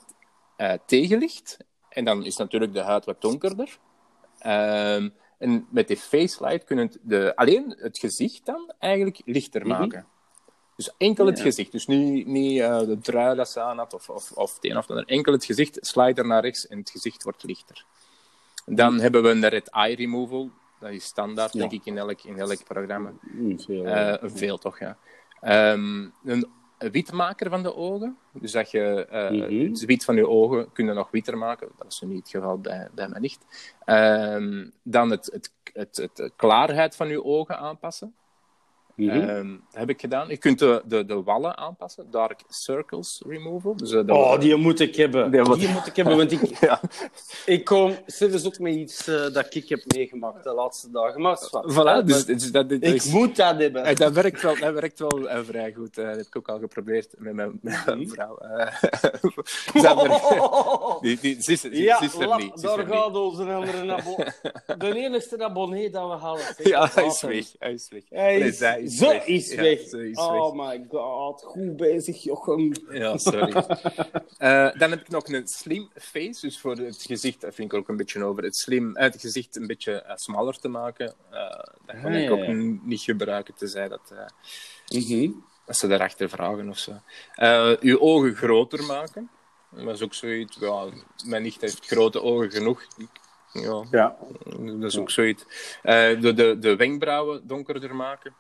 uh, 0.58 0.74
tegenlicht. 0.86 1.58
En 1.90 2.06
dan 2.06 2.26
is 2.26 2.36
natuurlijk 2.36 2.74
de 2.74 2.82
huid 2.82 3.06
wat 3.06 3.22
donkerder. 3.22 3.78
Um, 4.46 5.14
En 5.44 5.68
met 5.70 5.88
die 5.88 5.98
facelight 5.98 6.64
kunnen 6.64 6.86
het 6.86 6.98
de, 7.02 7.36
alleen 7.36 7.76
het 7.78 8.00
gezicht 8.00 8.46
dan 8.46 8.72
eigenlijk 8.80 9.22
lichter 9.26 9.68
maken. 9.68 10.06
Dus 10.76 10.92
enkel 10.98 11.26
het 11.26 11.38
Ja. 11.38 11.44
gezicht. 11.44 11.72
Dus 11.72 11.88
niet, 11.88 12.28
niet 12.28 12.60
eh, 12.60 12.80
de 12.80 12.98
trui 13.02 13.36
dat 13.36 13.50
ze 13.50 13.62
aan 13.62 13.78
had 13.78 13.94
of, 13.94 14.10
of, 14.10 14.32
of 14.32 14.56
het 14.56 14.66
een 14.66 14.78
of 14.78 14.90
ander. 14.90 15.06
Enkel 15.08 15.32
het 15.34 15.46
gezicht, 15.46 15.78
slider 15.82 16.28
naar 16.28 16.42
rechts 16.42 16.68
en 16.68 16.78
het 16.78 16.90
gezicht 16.90 17.24
wordt 17.24 17.44
lichter. 17.44 17.86
Dan 18.66 19.00
hebben 19.00 19.24
we 19.24 19.30
een 19.30 19.48
red 19.50 19.70
eye 19.70 19.96
removal. 19.96 20.50
Dat 20.80 20.92
is 20.92 21.04
standaard, 21.06 21.54
Ja. 21.54 21.60
denk 21.60 21.72
ik, 21.72 21.86
in 21.86 21.98
elk, 21.98 22.22
in 22.24 22.40
elk 22.40 22.64
programma. 22.64 23.12
Mm, 23.22 23.60
veel, 23.60 23.86
Eh, 23.86 24.30
veel 24.30 24.58
toch, 24.58 24.80
ja. 24.80 24.98
Ehm, 25.42 26.08
een 26.24 26.48
witmaker 26.78 27.50
van 27.50 27.64
de 27.64 27.76
ogen. 27.76 28.18
Dus 28.32 28.52
dat 28.52 28.72
je 28.72 29.08
Mhm. 29.32 29.70
het 29.70 29.86
wit 29.86 30.04
van 30.04 30.16
je 30.16 30.28
ogen 30.28 30.72
kunnen 30.72 30.96
nog 30.96 31.12
witter 31.12 31.38
maken. 31.38 31.70
Dat 31.78 31.92
is 31.92 32.02
nu 32.02 32.08
niet 32.08 32.20
het 32.20 32.30
geval 32.30 32.58
bij, 32.60 32.90
bij 32.94 33.08
mijn 33.08 33.22
nicht. 33.22 33.46
Ehm, 33.86 34.68
dan 34.84 35.10
het, 35.12 35.26
het, 35.34 35.52
het, 35.74 35.98
het, 35.98 36.16
de 36.16 36.32
klaarheid 36.36 36.96
van 36.96 37.08
je 37.08 37.24
ogen 37.24 37.58
aanpassen. 37.58 38.16
Mhm. 38.96 39.10
Ehm, 39.30 39.56
heb 39.72 39.90
ik 39.90 40.00
gedaan. 40.02 40.28
Je 40.28 40.38
kunt 40.38 40.60
de, 40.60 40.82
de, 40.86 41.06
de 41.06 41.24
wallen 41.24 41.58
aanpassen. 41.58 42.12
Dark 42.12 42.40
circles 42.48 43.22
removal. 43.28 43.76
Dus, 43.76 43.90
de- 43.90 44.04
Oh, 44.08 44.40
die 44.40 44.56
moet 44.56 44.80
ik 44.80 44.96
hebben. 44.96 45.32
Die 45.32 45.44
Die 45.44 45.68
moet- 45.70 45.88
ik 45.88 45.96
hebben, 45.96 46.18
want 46.18 46.32
ik, 46.32 46.42
Ja, 46.60 46.82
ik 47.46 47.66
kom 47.66 47.96
zelfs 48.06 48.46
ook 48.46 48.60
met 48.60 48.74
iets 48.76 49.08
eh, 49.08 49.34
dat 49.34 49.56
ik 49.56 49.70
heb 49.70 49.84
meegemaakt 49.96 50.44
de 50.44 50.54
laatste 50.54 50.92
dagen. 50.92 51.22
Maar 51.22 51.38
zwart. 51.38 51.74
voilà. 51.74 52.06
Dus, 52.06 52.26
dus 52.26 52.52
dat, 52.52 52.72
ik 52.72 52.82
is- 52.84 53.06
moet 53.12 53.36
dat 53.36 53.58
hebben. 53.58 53.84
Eh, 53.84 53.96
dat 53.96 54.14
werkt 54.14 54.42
wel, 54.42 54.60
dat 54.60 54.74
werkt 54.74 55.00
wel 55.00 55.28
vrij 55.44 55.74
goed. 55.74 55.96
Dat 55.96 56.06
heb 56.06 56.20
ik 56.26 56.36
ook 56.38 56.48
al 56.50 56.60
geprobeerd 56.60 57.14
met 57.18 57.34
mijn, 57.34 57.60
met 57.62 57.86
mijn 57.86 58.10
vrouw. 58.10 58.38
Dat 59.74 60.02
werkt- 60.02 61.02
die, 61.02 61.18
die, 61.22 61.58
ze, 61.58 61.70
ja, 61.82 62.02
er 62.02 62.28
lap, 62.28 62.40
niet. 62.40 62.62
Daar 62.62 62.86
gaat 62.88 63.16
onze 63.16 63.44
andere 63.44 63.92
abonnee. 63.94 64.28
De 64.78 64.94
enigste 64.96 65.44
abonnee 65.44 65.90
dat 65.90 66.10
we 66.10 66.16
halen. 66.18 66.42
Ja, 66.64 66.90
hij 66.94 67.06
is 67.06 67.22
weg. 67.22 67.46
Hij 67.60 67.74
is 67.74 67.88
weg. 67.90 68.02
Hij 68.10 68.40
is, 68.40 68.60
is 68.84 68.98
zo 68.98 69.08
weg. 69.08 69.26
is 69.26 69.52
Ja, 69.52 69.62
weg. 69.62 69.80
ze 69.88 70.10
is 70.10 70.18
oh 70.18 70.54
my 70.68 70.86
god, 70.90 71.42
goed 71.44 71.76
bezig, 71.78 72.24
Jochem. 72.24 72.72
Ja, 72.90 73.18
sorry. 73.18 73.54
Eh, 74.38 74.72
dan 74.78 74.90
heb 74.90 75.00
ik 75.00 75.10
nog 75.10 75.28
een 75.28 75.48
slim 75.48 75.90
face. 75.96 76.42
Dus 76.42 76.60
voor 76.60 76.76
het 76.76 77.02
gezicht, 77.02 77.42
dat 77.42 77.56
vind 77.56 77.72
ik 77.74 77.78
ook 77.80 77.88
een 77.90 77.98
beetje 77.98 78.24
over. 78.24 78.44
Het 78.44 78.56
slim, 78.56 78.96
eh, 78.96 79.04
het 79.04 79.22
gezicht 79.22 79.56
een 79.56 79.68
beetje 79.68 80.02
eh, 80.02 80.16
smaller 80.16 80.60
te 80.60 80.68
maken. 80.68 81.14
Dat 81.86 81.96
kan 82.02 82.12
Ah, 82.14 82.22
ik 82.22 82.32
ook 82.32 82.48
n- 82.48 82.82
niet 82.84 83.02
gebruiken, 83.02 83.54
tenzij 83.54 83.88
dat, 83.88 84.12
eh, 84.12 84.98
Mhm. 85.00 85.32
dat 85.66 85.78
ze 85.78 85.88
daarachter 85.88 86.30
vragen 86.30 86.70
of 86.70 86.78
zo. 86.78 86.92
Uw 87.80 88.00
ogen 88.00 88.36
groter 88.36 88.84
maken. 88.84 89.30
Dat 89.70 89.96
is 89.96 90.02
ook 90.02 90.14
zoiets. 90.14 90.58
Ja, 90.60 90.86
mijn 91.26 91.42
nicht 91.44 91.62
heeft 91.62 91.86
grote 91.86 92.22
ogen 92.22 92.52
genoeg. 92.52 92.84
Ja, 93.54 93.84
Ja. 93.92 94.18
dat 94.80 94.84
is 94.92 94.98
ook 94.98 95.12
zoiets. 95.12 95.44
De, 95.84 96.32
de, 96.36 96.58
de 96.60 96.76
wenkbrauwen 96.76 97.48
donkerder 97.48 97.96
maken. 97.96 98.36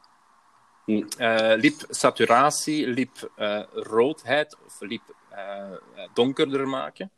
Hm. 0.85 1.03
Eh, 1.17 1.53
lipsaturatie, 1.55 2.87
liproodheid 2.87 4.57
of 4.65 4.79
lip 4.81 5.01
eh, 5.29 5.71
donkerder 6.13 6.67
maken. 6.67 7.11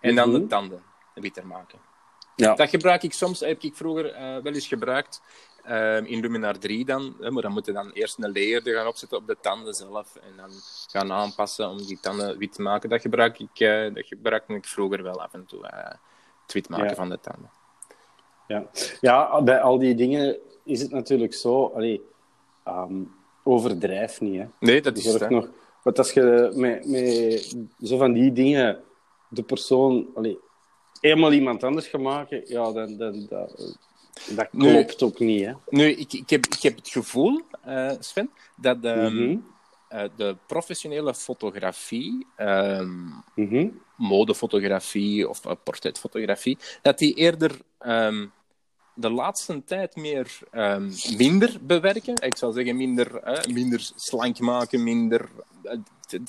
En 0.00 0.14
dan 0.14 0.30
Mhm. 0.30 0.40
de 0.40 0.46
tanden 0.46 0.82
witter 1.14 1.46
maken. 1.46 1.78
Ja. 2.36 2.54
Dat 2.54 2.68
gebruik 2.68 3.02
ik 3.02 3.12
soms, 3.12 3.40
heb 3.40 3.62
ik 3.62 3.76
vroeger 3.76 4.12
eh, 4.12 4.22
wel 4.42 4.52
eens 4.52 4.66
gebruikt. 4.66 5.22
eh, 5.62 5.96
in 6.04 6.20
Luminar 6.20 6.58
3 6.58 6.84
dan, 6.84 7.16
hè, 7.20 7.30
maar 7.30 7.42
dan 7.42 7.52
moet 7.52 7.66
je 7.66 7.72
dan 7.72 7.90
eerst 7.90 8.18
een 8.22 8.32
layer 8.32 8.62
gaan 8.62 8.86
opzetten 8.86 9.18
op 9.18 9.26
de 9.26 9.36
tanden 9.40 9.74
zelf 9.74 10.16
en 10.16 10.36
dan 10.36 10.50
gaan 10.90 11.12
aanpassen 11.12 11.68
om 11.68 11.76
die 11.86 12.00
tanden 12.00 12.38
wit 12.38 12.52
te 12.52 12.62
maken. 12.62 12.88
Dat 12.88 13.00
gebruik 13.00 13.38
ik, 13.38 13.60
eh, 13.60 13.94
dat 13.94 14.06
gebruikte 14.06 14.54
ik 14.54 14.64
vroeger 14.64 15.02
wel 15.02 15.22
af 15.22 15.32
en 15.34 15.46
toe, 15.46 15.66
eh, 15.66 15.90
het 16.42 16.52
wit 16.52 16.68
maken 16.68 16.88
Ja. 16.88 16.94
van 16.94 17.08
de 17.08 17.20
tanden. 17.20 17.50
Ja. 18.46 18.64
ja, 19.00 19.42
bij 19.42 19.60
al 19.60 19.78
die 19.78 19.94
dingen 19.94 20.38
is 20.64 20.80
het 20.82 20.90
natuurlijk 20.90 21.34
zo. 21.34 21.66
Allee, 21.74 22.02
ehm, 22.64 23.02
overdrijf 23.44 24.20
niet. 24.20 24.38
Hè. 24.40 24.46
Nee, 24.60 24.82
dat 24.82 24.96
is 24.96 25.04
het. 25.04 25.30
nog. 25.30 25.48
Want 25.82 25.98
als 25.98 26.12
je 26.12 26.52
met, 26.54 26.86
met 26.86 27.56
zo 27.82 27.96
van 27.96 28.12
die 28.12 28.32
dingen 28.32 28.80
de 29.28 29.42
persoon 29.42 30.06
allee, 30.14 30.38
helemaal 31.00 31.32
iemand 31.32 31.62
anders 31.64 31.86
gaat 31.86 32.00
maken, 32.00 32.42
ja, 32.46 32.72
dan, 32.72 32.96
dan, 32.96 33.26
dat, 33.28 34.48
klopt 34.50 35.02
ook 35.02 35.18
niet. 35.18 35.44
Hè. 35.46 35.52
Nu, 35.68 35.84
ik, 35.88 36.12
ik, 36.12 36.30
heb, 36.30 36.46
ik 36.46 36.62
heb 36.62 36.76
het 36.76 36.88
gevoel, 36.88 37.40
eh, 37.62 37.90
Sven, 37.98 38.30
dat 38.56 38.84
ehm, 38.84 39.14
Mhm. 39.24 39.36
eh, 39.88 40.04
de 40.16 40.36
professionele 40.46 41.14
fotografie, 41.14 42.26
ehm, 42.36 43.06
Mhm. 43.34 43.68
modefotografie 43.96 45.28
of 45.28 45.44
eh, 45.46 45.52
portretfotografie, 45.64 46.58
dat 46.82 46.98
die 46.98 47.14
eerder 47.14 47.60
ehm, 47.78 48.26
de 48.94 49.10
laatste 49.10 49.64
tijd 49.64 49.96
meer 49.96 50.38
ehm, 50.50 50.90
minder 51.16 51.56
bewerken. 51.62 52.14
Ik 52.14 52.36
zou 52.36 52.52
zeggen 52.52 52.76
minder, 52.76 53.40
minder 53.52 53.90
slank 53.94 54.38
maken, 54.38 54.82
minder... 54.82 55.28
eh, 55.62 55.78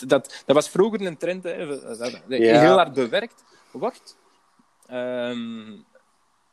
dat, 0.07 0.43
dat 0.45 0.55
was 0.55 0.69
vroeger 0.69 1.01
een 1.01 1.17
trend, 1.17 1.43
hè, 1.43 1.67
dat, 1.67 1.97
dat 1.97 2.21
Ja. 2.27 2.59
heel 2.59 2.75
hard 2.75 2.93
bewerkt 2.93 3.43
wordt. 3.71 4.17
Ehm, 4.85 5.77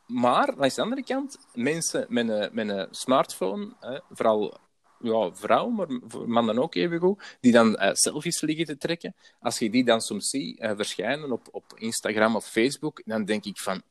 maar 0.05 0.53
langs 0.57 0.75
de 0.75 0.81
andere 0.81 1.03
kant, 1.03 1.37
mensen 1.53 2.05
met 2.09 2.29
een, 2.29 2.49
met 2.51 2.69
een 2.69 2.87
smartphone, 2.91 3.73
hè, 3.79 3.99
vooral 4.09 4.57
ja, 4.99 5.29
vrouwen, 5.33 5.75
maar 5.75 5.87
voor 6.07 6.29
mannen 6.29 6.59
ook 6.59 6.75
even 6.75 6.99
goed, 6.99 7.37
die 7.41 7.51
dan 7.51 7.75
eh, 7.77 7.89
selfies 7.93 8.41
liggen 8.41 8.65
te 8.65 8.77
trekken. 8.77 9.15
Als 9.39 9.59
je 9.59 9.69
die 9.69 9.83
dan 9.85 10.01
soms 10.01 10.29
ziet 10.29 10.59
eh, 10.59 10.71
verschijnen 10.75 11.31
op, 11.31 11.47
op 11.51 11.63
Instagram 11.75 12.35
of 12.35 12.45
Facebook, 12.45 13.01
dan 13.05 13.25
denk 13.25 13.45
ik 13.45 13.57
van, 13.57 13.81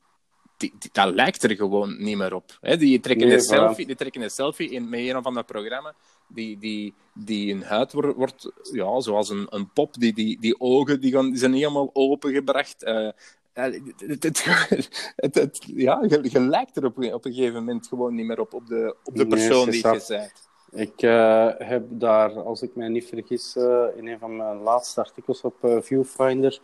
die, 0.61 0.75
die- 0.79 0.91
dat 0.93 1.15
lijkt 1.15 1.43
er 1.43 1.57
gewoon 1.57 2.03
niet 2.03 2.17
meer 2.17 2.35
op. 2.35 2.59
Hè? 2.61 2.77
Die, 2.77 3.01
trekken 3.01 3.27
Nee, 3.27 3.37
een 3.37 3.43
selfie, 3.43 3.87
die 3.87 3.97
trekken 3.97 4.23
een 4.23 4.31
selfie 4.31 4.71
in, 4.71 4.89
met 4.89 5.01
een 5.01 5.17
of 5.17 5.25
ander 5.25 5.45
programma, 5.45 5.95
die, 6.29 6.59
die, 6.59 6.95
die 7.15 7.53
hun 7.53 7.63
huid 7.63 7.93
wordt, 7.93 8.17
wordt 8.17 8.51
ja, 8.73 9.01
zoals 9.01 9.29
een, 9.29 9.47
een 9.51 9.73
pop, 9.73 9.95
die, 9.95 10.13
die, 10.13 10.41
die 10.41 10.61
ogen 10.61 11.01
die, 11.01 11.13
gaan, 11.13 11.31
die 11.31 11.39
zijn 11.39 11.53
helemaal 11.53 11.91
opengebracht. 11.93 12.83
eh, 12.83 13.09
het, 13.53 13.81
het, 14.23 14.45
het, 15.17 15.35
het- 15.35 15.63
ja, 15.67 16.05
je, 16.09 16.29
je 16.31 16.41
lijkt 16.41 16.77
er 16.77 16.85
op, 16.85 16.99
op 16.99 17.25
een 17.25 17.33
gegeven 17.35 17.55
moment 17.55 17.87
gewoon 17.87 18.15
niet 18.15 18.27
meer 18.27 18.41
op, 18.41 18.55
op 18.55 18.67
de, 18.67 18.95
op 19.05 19.17
de 19.17 19.27
persoon 19.27 19.65
die 19.71 19.81
je 19.93 20.05
bent. 20.09 20.49
Ik 20.73 21.03
eh, 21.03 21.49
heb 21.59 21.85
daar, 21.89 22.43
als 22.43 22.63
ik 22.63 22.75
mij 22.77 22.89
niet 22.89 23.07
vergis, 23.07 23.57
in 23.97 24.07
een 24.09 24.19
van 24.19 24.37
mijn 24.37 24.57
laatste 24.57 25.01
artikels 25.01 25.41
op 25.41 25.57
Viewfinder 25.81 26.61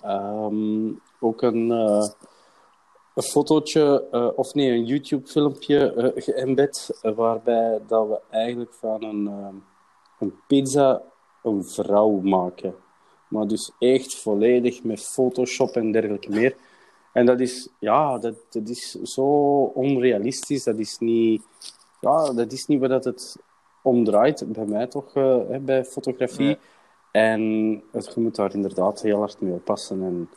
ehm, 0.00 0.88
ook 1.20 1.42
een, 1.42 1.70
een 3.16 3.22
fotootje, 3.22 4.08
eh, 4.10 4.28
of 4.34 4.54
nee, 4.54 4.70
een 4.70 4.84
YouTube-filmpje 4.84 5.92
eh 5.92 6.22
geëmbed, 6.24 6.98
eh, 7.02 7.14
waarbij 7.14 7.80
dat 7.86 8.08
we 8.08 8.20
eigenlijk 8.30 8.74
van 8.74 9.02
een, 9.02 9.30
een 10.18 10.34
pizza 10.46 11.02
een 11.42 11.64
vrouw 11.64 12.10
maken. 12.10 12.74
Maar 13.28 13.46
dus 13.46 13.72
echt 13.78 14.14
volledig 14.14 14.82
met 14.82 15.00
Photoshop 15.00 15.76
en 15.76 15.92
dergelijke 15.92 16.30
meer. 16.30 16.56
En 17.12 17.26
dat 17.26 17.40
is, 17.40 17.68
ja, 17.78 18.18
dat, 18.18 18.34
dat 18.50 18.68
is 18.68 18.92
zo 18.92 19.24
onrealistisch. 19.62 20.64
Dat 20.64 20.78
is 20.78 20.98
niet, 20.98 21.42
ja, 22.00 22.32
dat 22.32 22.52
is 22.52 22.66
niet 22.66 22.80
waar 22.80 22.88
dat 22.88 23.04
het 23.04 23.36
om 23.82 24.04
draait, 24.04 24.52
bij 24.52 24.66
mij 24.66 24.86
toch, 24.86 25.14
hè, 25.14 25.58
bij 25.58 25.84
fotografie. 25.84 26.44
Nee. 26.46 26.58
En 27.12 27.82
het, 27.92 28.12
je 28.14 28.20
moet 28.20 28.34
daar 28.34 28.54
inderdaad 28.54 29.02
heel 29.02 29.18
hard 29.18 29.40
mee 29.40 29.52
oppassen. 29.52 30.02
En 30.02 30.30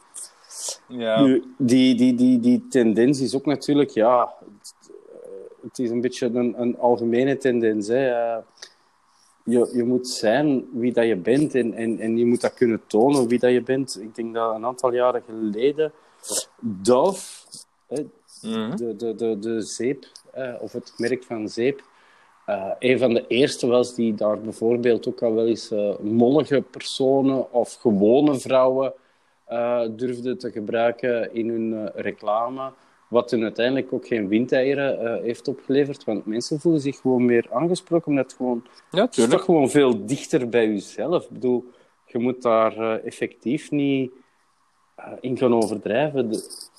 Ja. 0.87 1.21
nu, 1.21 1.53
die, 1.57 1.95
die, 1.95 2.15
die, 2.15 2.39
die 2.39 2.67
tendens 2.69 3.19
is 3.21 3.35
ook 3.35 3.45
natuurlijk, 3.45 3.89
ja, 3.89 4.33
het, 5.61 5.79
is 5.79 5.89
een 5.89 6.01
beetje 6.01 6.25
een, 6.25 6.61
een 6.61 6.77
algemene 6.77 7.37
tendens. 7.37 7.87
Hè. 7.87 8.09
Eh, 8.09 8.37
Je, 9.43 9.69
je 9.73 9.83
moet 9.83 10.07
zijn 10.07 10.65
wie 10.73 10.93
dat 10.93 11.05
je 11.05 11.15
bent 11.15 11.55
en, 11.55 11.73
en, 11.73 11.99
en 11.99 12.17
je 12.17 12.25
moet 12.25 12.41
dat 12.41 12.53
kunnen 12.53 12.81
tonen 12.87 13.27
wie 13.27 13.39
dat 13.39 13.51
je 13.51 13.61
bent. 13.61 14.01
Ik 14.01 14.15
denk 14.15 14.33
dat 14.33 14.55
een 14.55 14.65
aantal 14.65 14.93
jaren 14.93 15.23
geleden 15.27 15.91
Dove, 16.59 17.21
hè, 17.87 18.05
Mhm. 18.41 18.75
de, 18.75 18.95
de, 18.95 19.15
de, 19.15 19.39
de 19.39 19.61
zeep, 19.61 20.05
eh, 20.31 20.53
of 20.59 20.71
het 20.71 20.93
merk 20.97 21.23
van 21.23 21.49
zeep, 21.49 21.81
eh, 22.45 22.71
een 22.79 22.99
van 22.99 23.13
de 23.13 23.27
eerste 23.27 23.67
was 23.67 23.95
die 23.95 24.15
daar 24.15 24.39
bijvoorbeeld 24.39 25.07
ook 25.07 25.21
al 25.21 25.33
wel 25.33 25.47
eens 25.47 25.71
eh, 25.71 25.97
mollige 25.99 26.61
personen 26.61 27.51
of 27.53 27.73
gewone 27.73 28.39
vrouwen 28.39 28.93
eh 29.49 29.81
durfde 29.95 30.35
te 30.35 30.51
gebruiken 30.51 31.33
in 31.33 31.49
hun 31.49 31.73
eh, 31.73 32.01
reclame. 32.01 32.71
Wat 33.07 33.31
hun 33.31 33.43
uiteindelijk 33.43 33.93
ook 33.93 34.07
geen 34.07 34.27
windeieren 34.27 34.99
eh, 34.99 35.21
heeft 35.23 35.47
opgeleverd. 35.47 36.03
Want 36.03 36.25
mensen 36.25 36.59
voelen 36.59 36.81
zich 36.81 36.99
gewoon 36.99 37.25
meer 37.25 37.47
aangesproken. 37.51 38.07
Omdat 38.07 38.25
het 38.25 38.33
gewoon, 38.33 38.63
Ja, 38.91 39.01
het 39.01 39.17
is 39.17 39.27
toch 39.27 39.43
gewoon 39.43 39.69
veel 39.69 40.05
dichter 40.05 40.49
bij 40.49 40.67
jezelf. 40.67 41.23
Ik 41.23 41.29
bedoel, 41.29 41.65
je 42.05 42.19
moet 42.19 42.41
daar 42.41 42.99
effectief 42.99 43.71
niet 43.71 44.11
in 45.19 45.37
gaan 45.37 45.53
overdrijven. 45.53 46.29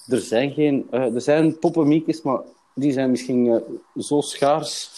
Er 0.09 0.19
zijn 0.19 0.53
geen... 0.53 0.87
er 0.91 1.21
zijn 1.21 1.59
poppenmiekjes, 1.59 2.23
maar 2.23 2.41
die 2.75 2.93
zijn 2.93 3.11
misschien 3.11 3.63
zo 3.97 4.21
schaars 4.21 4.91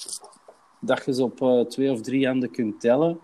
dat 0.80 1.04
je 1.04 1.14
ze 1.14 1.22
op 1.22 1.66
twee 1.68 1.90
of 1.90 2.00
drie 2.00 2.26
handen 2.26 2.50
kunt 2.50 2.80
tellen. 2.80 3.20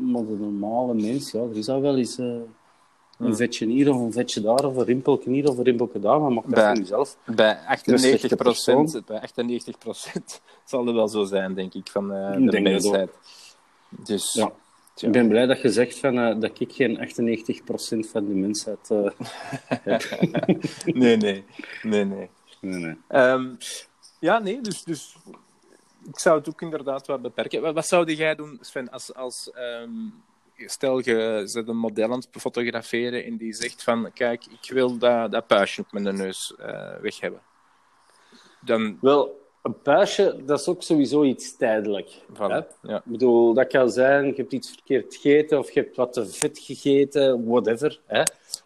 Maar 0.00 0.26
de 0.26 0.36
normale 0.36 0.94
mens, 0.94 1.30
ja, 1.30 1.40
er 1.40 1.56
is 1.56 1.68
al 1.68 1.80
wel 1.80 1.96
eens... 1.96 2.18
een 3.20 3.36
vetje 3.36 3.66
hier 3.66 3.90
of 3.94 4.00
een 4.00 4.12
vetje 4.12 4.40
daar, 4.40 4.64
of 4.64 4.76
een 4.76 4.84
rimpelje 4.84 5.30
hier 5.30 5.48
of 5.48 5.58
een 5.58 5.64
rimpelje 5.64 6.00
daar, 6.00 6.20
maar 6.20 6.32
maak 6.32 6.44
dat 6.44 6.54
Bij- 6.54 6.74
jezelf. 6.74 7.16
Bij 7.26 7.58
98 7.66 8.36
persoon. 8.36 9.02
bij 9.06 9.20
98% 9.20 10.40
zal 10.64 10.86
het 10.86 10.94
wel 10.94 11.08
zo 11.08 11.24
zijn, 11.24 11.54
denk 11.54 11.74
ik, 11.74 11.88
van 11.90 12.12
eh, 12.12 12.32
de 12.32 12.50
denk 12.50 12.64
mensheid. 12.64 13.10
Dus 13.88 14.32
Ja. 14.32 14.52
Ik 14.96 15.12
ben 15.12 15.28
blij 15.28 15.46
dat 15.46 15.60
je 15.60 15.68
zegt 15.70 15.98
van, 15.98 16.18
eh, 16.18 16.40
dat 16.40 16.60
ik 16.60 16.72
geen 16.72 16.98
98% 16.98 18.10
van 18.10 18.26
de 18.26 18.34
mensheid 18.34 18.90
eh, 18.90 19.10
heb. 19.90 20.02
nee, 20.84 21.16
nee, 21.16 21.44
nee, 21.82 22.04
nee. 22.04 22.28
nee, 22.60 22.78
nee. 22.80 22.96
Ehm, 23.08 23.48
ja, 24.18 24.38
nee, 24.38 24.60
dus, 24.60 24.84
dus 24.84 25.16
ik 26.08 26.18
zou 26.18 26.38
het 26.38 26.48
ook 26.48 26.62
inderdaad 26.62 27.06
wat 27.06 27.22
beperken. 27.22 27.62
Wat, 27.62 27.74
wat 27.74 27.86
zou 27.86 28.12
jij 28.12 28.34
doen, 28.34 28.58
Sven, 28.60 28.90
als, 28.90 29.14
als 29.14 29.50
ehm, 29.50 29.90
stel 30.66 30.98
je 30.98 31.42
zet 31.44 31.68
een 31.68 31.76
model 31.76 32.12
aan 32.12 32.18
het 32.18 32.28
fotograferen 32.30 33.24
en 33.24 33.36
die 33.36 33.52
zegt 33.52 33.82
van, 33.82 34.12
kijk, 34.12 34.46
ik 34.46 34.70
wil 34.72 34.98
dat, 34.98 35.32
dat 35.32 35.46
puistje 35.46 35.82
op 35.82 35.92
mijn 35.92 36.16
neus 36.16 36.54
eh, 36.58 36.96
weg 37.00 37.20
hebben. 37.20 37.40
Dan, 38.60 38.98
Wel, 39.00 39.40
een 39.62 39.80
puistje, 39.82 40.42
dat 40.44 40.60
is 40.60 40.68
ook 40.68 40.82
sowieso 40.82 41.22
iets 41.22 41.56
tijdelijk. 41.56 42.10
voilà, 42.32 42.80
ja. 42.82 42.96
Ik 42.96 43.04
bedoel, 43.04 43.54
dat 43.54 43.66
kan 43.66 43.90
zijn, 43.90 44.26
je 44.26 44.34
hebt 44.34 44.52
iets 44.52 44.68
verkeerd 44.70 45.14
gegeten, 45.14 45.58
of 45.58 45.70
je 45.70 45.80
hebt 45.80 45.96
wat 45.96 46.12
te 46.12 46.26
vet 46.26 46.58
gegeten, 46.58 47.44
whatever. 47.46 48.00
Hè? 48.06 48.22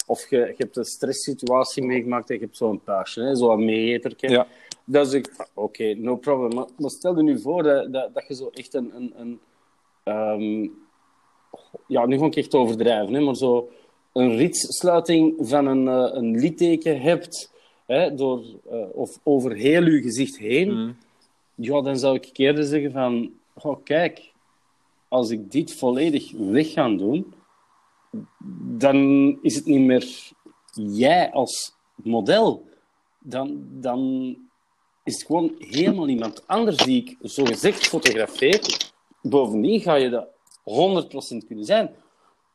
Of 0.07 0.30
je, 0.30 0.37
je 0.37 0.54
hebt 0.57 0.76
een 0.76 0.85
stresssituatie 0.85 1.85
meegemaakt 1.85 2.30
en 2.30 2.35
je 2.35 2.40
hebt 2.40 2.57
zo'n 2.57 2.83
puistje, 2.83 3.37
zo'n 3.37 3.64
meegeterke. 3.64 4.28
Ja. 4.28 4.46
Dat 4.85 5.07
is 5.07 5.12
ik, 5.12 5.48
oké, 5.54 5.94
no 5.94 6.16
problem. 6.16 6.54
Maar, 6.54 6.66
maar 6.78 6.90
stel 6.90 7.16
je 7.16 7.22
nu 7.22 7.40
voor 7.40 7.62
dat, 7.62 7.92
dat, 7.92 8.14
dat 8.14 8.26
je 8.28 8.35
zo 8.35 8.50
echt 8.52 8.74
een... 8.74 8.92
een, 8.94 9.12
een 9.16 9.40
ehm, 10.02 10.68
ja, 11.86 12.06
nu 12.06 12.18
ga 12.18 12.26
ik 12.26 12.36
echt 12.36 12.54
overdrijven, 12.54 13.14
hè, 13.14 13.20
maar 13.20 13.36
zo 13.36 13.68
een 14.12 14.36
ritsluiting 14.36 15.34
van 15.38 15.66
een, 15.66 15.88
eh, 15.88 16.10
een 16.12 16.38
litteken 16.38 17.00
hebt, 17.00 17.52
hè, 17.86 18.14
door, 18.14 18.44
eh, 18.70 18.84
of 18.92 19.18
over 19.22 19.52
heel 19.52 19.84
je 19.86 20.02
gezicht 20.02 20.38
heen, 20.38 20.72
Mm. 20.72 20.96
ja, 21.54 21.80
dan 21.80 21.98
zou 21.98 22.14
ik 22.14 22.30
eerder 22.32 22.64
zeggen 22.64 22.92
van, 22.92 23.32
oh, 23.62 23.76
kijk, 23.84 24.32
als 25.08 25.30
ik 25.30 25.50
dit 25.50 25.74
volledig 25.74 26.32
weg 26.32 26.72
ga 26.72 26.88
doen, 26.88 27.34
dan 28.78 28.98
is 29.42 29.54
het 29.54 29.66
niet 29.66 29.80
meer 29.80 30.32
jij 30.72 31.32
als 31.32 31.74
model. 31.94 32.68
Dan, 33.20 33.66
dan 33.70 34.28
is 35.04 35.14
het 35.14 35.26
gewoon 35.26 35.54
helemaal 35.58 36.08
iemand 36.08 36.46
anders 36.46 36.76
die 36.76 37.02
ik 37.02 37.16
zogezegd 37.20 37.86
fotografeer. 37.86 38.90
Bovendien 39.22 39.80
ga 39.80 39.94
je 39.94 40.08
dat 40.08 40.28
100% 40.64 41.46
kunnen 41.46 41.64
zijn. 41.64 41.94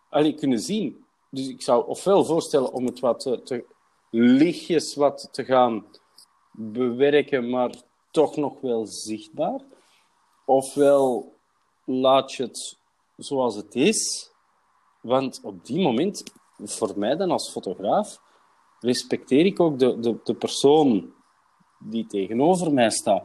Allee, 0.09 0.33
kunnen 0.33 0.59
zien. 0.59 1.05
Dus 1.29 1.47
ik 1.47 1.61
zou 1.61 1.87
ofwel 1.87 2.25
voorstellen 2.25 2.73
om 2.73 2.85
het 2.85 2.99
wat 2.99 3.19
te, 3.19 3.41
te 3.43 3.65
lichtjes 4.09 4.95
wat 4.95 5.29
te 5.31 5.45
gaan 5.45 5.85
bewerken, 6.51 7.49
maar 7.49 7.71
toch 8.11 8.35
nog 8.35 8.61
wel 8.61 8.85
zichtbaar. 8.85 9.61
Ofwel 10.45 11.33
laat 11.85 12.33
je 12.33 12.43
het 12.43 12.77
zoals 13.17 13.55
het 13.55 13.75
is. 13.75 14.31
Want 15.01 15.39
op 15.43 15.65
die 15.65 15.81
moment, 15.81 16.23
voor 16.57 16.93
mij 16.95 17.15
dan 17.15 17.31
als 17.31 17.51
fotograaf, 17.51 18.21
respecteer 18.79 19.45
ik 19.45 19.59
ook 19.59 19.79
de, 19.79 19.99
de, 19.99 20.19
de 20.23 20.35
persoon 20.35 21.13
die 21.79 22.05
tegenover 22.05 22.73
mij 22.73 22.89
staat. 22.89 23.23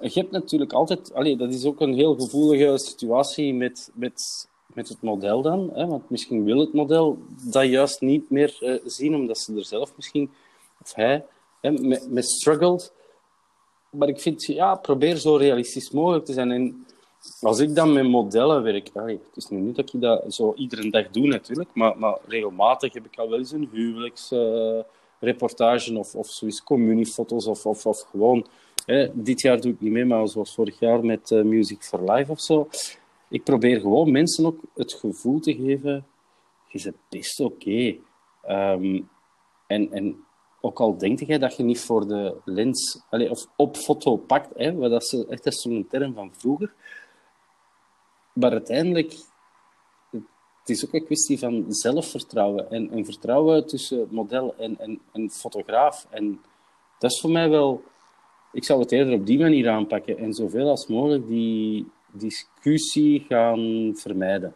Je 0.00 0.20
hebt 0.20 0.30
natuurlijk 0.30 0.72
altijd... 0.72 1.14
Allee, 1.14 1.36
dat 1.36 1.52
is 1.52 1.64
ook 1.64 1.80
een 1.80 1.94
heel 1.94 2.14
gevoelige 2.14 2.78
situatie 2.78 3.54
met, 3.54 3.90
met, 3.94 4.48
met 4.66 4.88
het 4.88 5.02
model 5.02 5.42
dan. 5.42 5.70
Hè? 5.74 5.86
Want 5.86 6.10
misschien 6.10 6.44
wil 6.44 6.58
het 6.58 6.72
model 6.72 7.18
dat 7.50 7.66
juist 7.66 8.00
niet 8.00 8.30
meer 8.30 8.56
eh, 8.60 8.74
zien, 8.84 9.14
omdat 9.14 9.38
ze 9.38 9.56
er 9.56 9.64
zelf 9.64 9.92
misschien... 9.96 10.30
Of 10.82 10.94
hij 10.94 11.24
hè, 11.60 11.70
met, 11.70 12.10
met. 12.10 12.92
Maar 13.90 14.08
ik 14.08 14.20
vind, 14.20 14.44
ja, 14.44 14.74
probeer 14.74 15.16
zo 15.16 15.36
realistisch 15.36 15.90
mogelijk 15.90 16.24
te 16.24 16.32
zijn. 16.32 16.50
En 16.50 16.86
als 17.40 17.58
ik 17.58 17.74
dan 17.74 17.92
met 17.92 18.08
modellen 18.08 18.62
werk... 18.62 18.90
Het 18.94 19.20
is 19.34 19.48
nu 19.48 19.58
niet 19.58 19.76
dat 19.76 19.92
ik 19.92 20.00
dat 20.00 20.34
zo 20.34 20.54
iedere 20.54 20.90
dag 20.90 21.10
doe, 21.10 21.26
natuurlijk. 21.26 21.70
Maar, 21.74 21.98
maar 21.98 22.18
regelmatig 22.26 22.92
heb 22.92 23.04
ik 23.04 23.18
al 23.18 23.30
wel 23.30 23.38
eens 23.38 23.52
een 23.52 23.68
huwelijksreportage 23.72 25.98
of, 25.98 26.14
of 26.14 26.26
zoiets 26.26 26.64
communiefoto's 26.64 27.46
of, 27.46 27.66
of, 27.66 27.86
of 27.86 28.00
gewoon... 28.00 28.46
Dit 29.12 29.40
jaar 29.40 29.60
doe 29.60 29.72
ik 29.72 29.80
niet 29.80 29.92
mee, 29.92 30.04
maar 30.04 30.28
zoals 30.28 30.54
vorig 30.54 30.78
jaar 30.78 31.04
met 31.04 31.30
eh, 31.30 31.42
Music 31.42 31.82
for 31.82 32.12
Life 32.12 32.30
of 32.30 32.40
zo. 32.40 32.68
Ik 33.28 33.44
probeer 33.44 33.80
gewoon 33.80 34.10
mensen 34.12 34.46
ook 34.46 34.60
het 34.74 34.92
gevoel 34.92 35.40
te 35.40 35.54
geven... 35.54 36.06
Je 36.68 36.82
bent 36.82 36.96
best 37.08 37.40
oké. 37.40 37.96
Ehm, 38.42 39.00
en, 39.66 39.92
en 39.92 40.24
ook 40.60 40.80
al 40.80 40.98
denk 40.98 41.20
jij 41.20 41.38
dat 41.38 41.56
je 41.56 41.62
niet 41.62 41.80
voor 41.80 42.06
de 42.06 42.36
lens 42.44 43.02
allee, 43.10 43.30
of 43.30 43.46
op 43.56 43.76
foto 43.76 44.16
pakt, 44.16 44.50
hè, 44.56 44.74
wat 44.74 44.90
dat 44.90 45.02
is 45.02 45.24
echt 45.24 45.54
zo'n 45.54 45.86
term 45.90 46.14
van 46.14 46.34
vroeger. 46.34 46.74
Maar 48.32 48.50
uiteindelijk, 48.50 49.12
het 50.10 50.68
is 50.68 50.86
ook 50.86 50.92
een 50.92 51.04
kwestie 51.04 51.38
van 51.38 51.64
zelfvertrouwen 51.68 52.70
en, 52.70 52.90
en 52.90 53.04
vertrouwen 53.04 53.66
tussen 53.66 54.08
model 54.10 54.54
en, 54.56 54.78
en, 54.78 55.00
en 55.12 55.30
fotograaf. 55.30 56.06
En 56.10 56.40
dat 56.98 57.10
is 57.10 57.20
voor 57.20 57.30
mij 57.30 57.48
wel, 57.48 57.82
ik 58.54 58.64
zou 58.64 58.80
het 58.80 58.92
eerder 58.92 59.14
op 59.14 59.26
die 59.26 59.38
manier 59.38 59.68
aanpakken 59.68 60.18
en 60.18 60.32
zoveel 60.32 60.68
als 60.68 60.86
mogelijk 60.86 61.26
die 61.28 61.90
discussie 62.12 63.24
gaan 63.28 63.92
vermijden. 63.94 64.54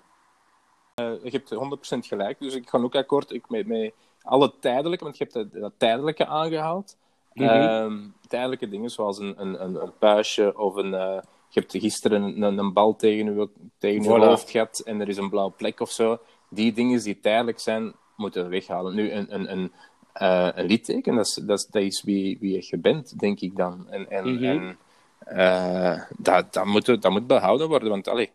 je 0.95 1.31
hebt 1.31 1.55
100% 1.55 1.99
gelijk, 1.99 2.39
dus 2.39 2.55
ik 2.55 2.69
ga 2.69 2.79
ook 2.79 2.95
akkoord 2.95 3.33
ik, 3.33 3.49
met, 3.49 3.67
met 3.67 3.93
alle 4.23 4.53
tijdelijke, 4.61 5.05
want 5.05 5.19
je 5.19 5.25
hebt 5.25 5.37
dat, 5.37 5.61
dat 5.61 5.73
tijdelijke 5.77 6.27
aangehaald. 6.27 6.97
Mhm. 7.33 7.49
Ehm, 7.49 7.99
tijdelijke 8.29 8.69
dingen 8.69 8.91
zoals 8.91 9.19
een, 9.19 9.35
een, 9.41 9.63
een, 9.63 9.83
een 9.83 9.93
puistje 9.99 10.59
of 10.59 10.75
een. 10.75 10.95
eh, 10.95 11.21
je 11.51 11.61
hebt 11.61 11.77
gisteren 11.79 12.23
een, 12.23 12.43
een, 12.43 12.59
een 12.59 12.73
bal 12.73 12.97
tegen 12.97 13.35
je, 13.35 13.49
tegen 13.79 14.05
Voilà. 14.05 14.25
hoofd 14.25 14.51
gehad 14.51 14.79
en 14.79 15.01
er 15.01 15.09
is 15.09 15.17
een 15.17 15.31
blauwe 15.31 15.53
plek 15.53 15.81
of 15.81 15.91
zo. 15.91 16.19
Die 16.51 16.73
dingen 16.73 17.03
die 17.03 17.21
tijdelijk 17.21 17.59
zijn, 17.59 17.95
moeten 18.17 18.43
we 18.43 18.49
weghalen. 18.49 18.95
Nu, 18.95 19.13
een, 19.13 19.35
een, 19.35 19.53
een, 19.53 19.73
eh, 20.13 20.49
een 20.55 20.67
litteken, 20.67 21.15
dat 21.15 21.27
is, 21.27 21.35
dat 21.35 21.59
is, 21.59 21.67
dat 21.67 21.83
is 21.83 22.03
wie, 22.03 22.39
wie 22.41 22.67
je 22.71 22.79
bent, 22.79 23.19
denk 23.19 23.41
ik 23.41 23.57
dan. 23.57 23.89
En, 23.91 24.11
en, 24.11 24.35
Mhm. 24.35 24.45
en 24.45 24.79
eh, 25.19 26.03
dat, 26.19 26.53
dat, 26.53 26.65
moet, 26.65 26.87
dat 26.87 27.11
moet 27.11 27.27
behouden 27.27 27.69
worden, 27.69 27.89
want 27.89 28.09
allee, 28.09 28.31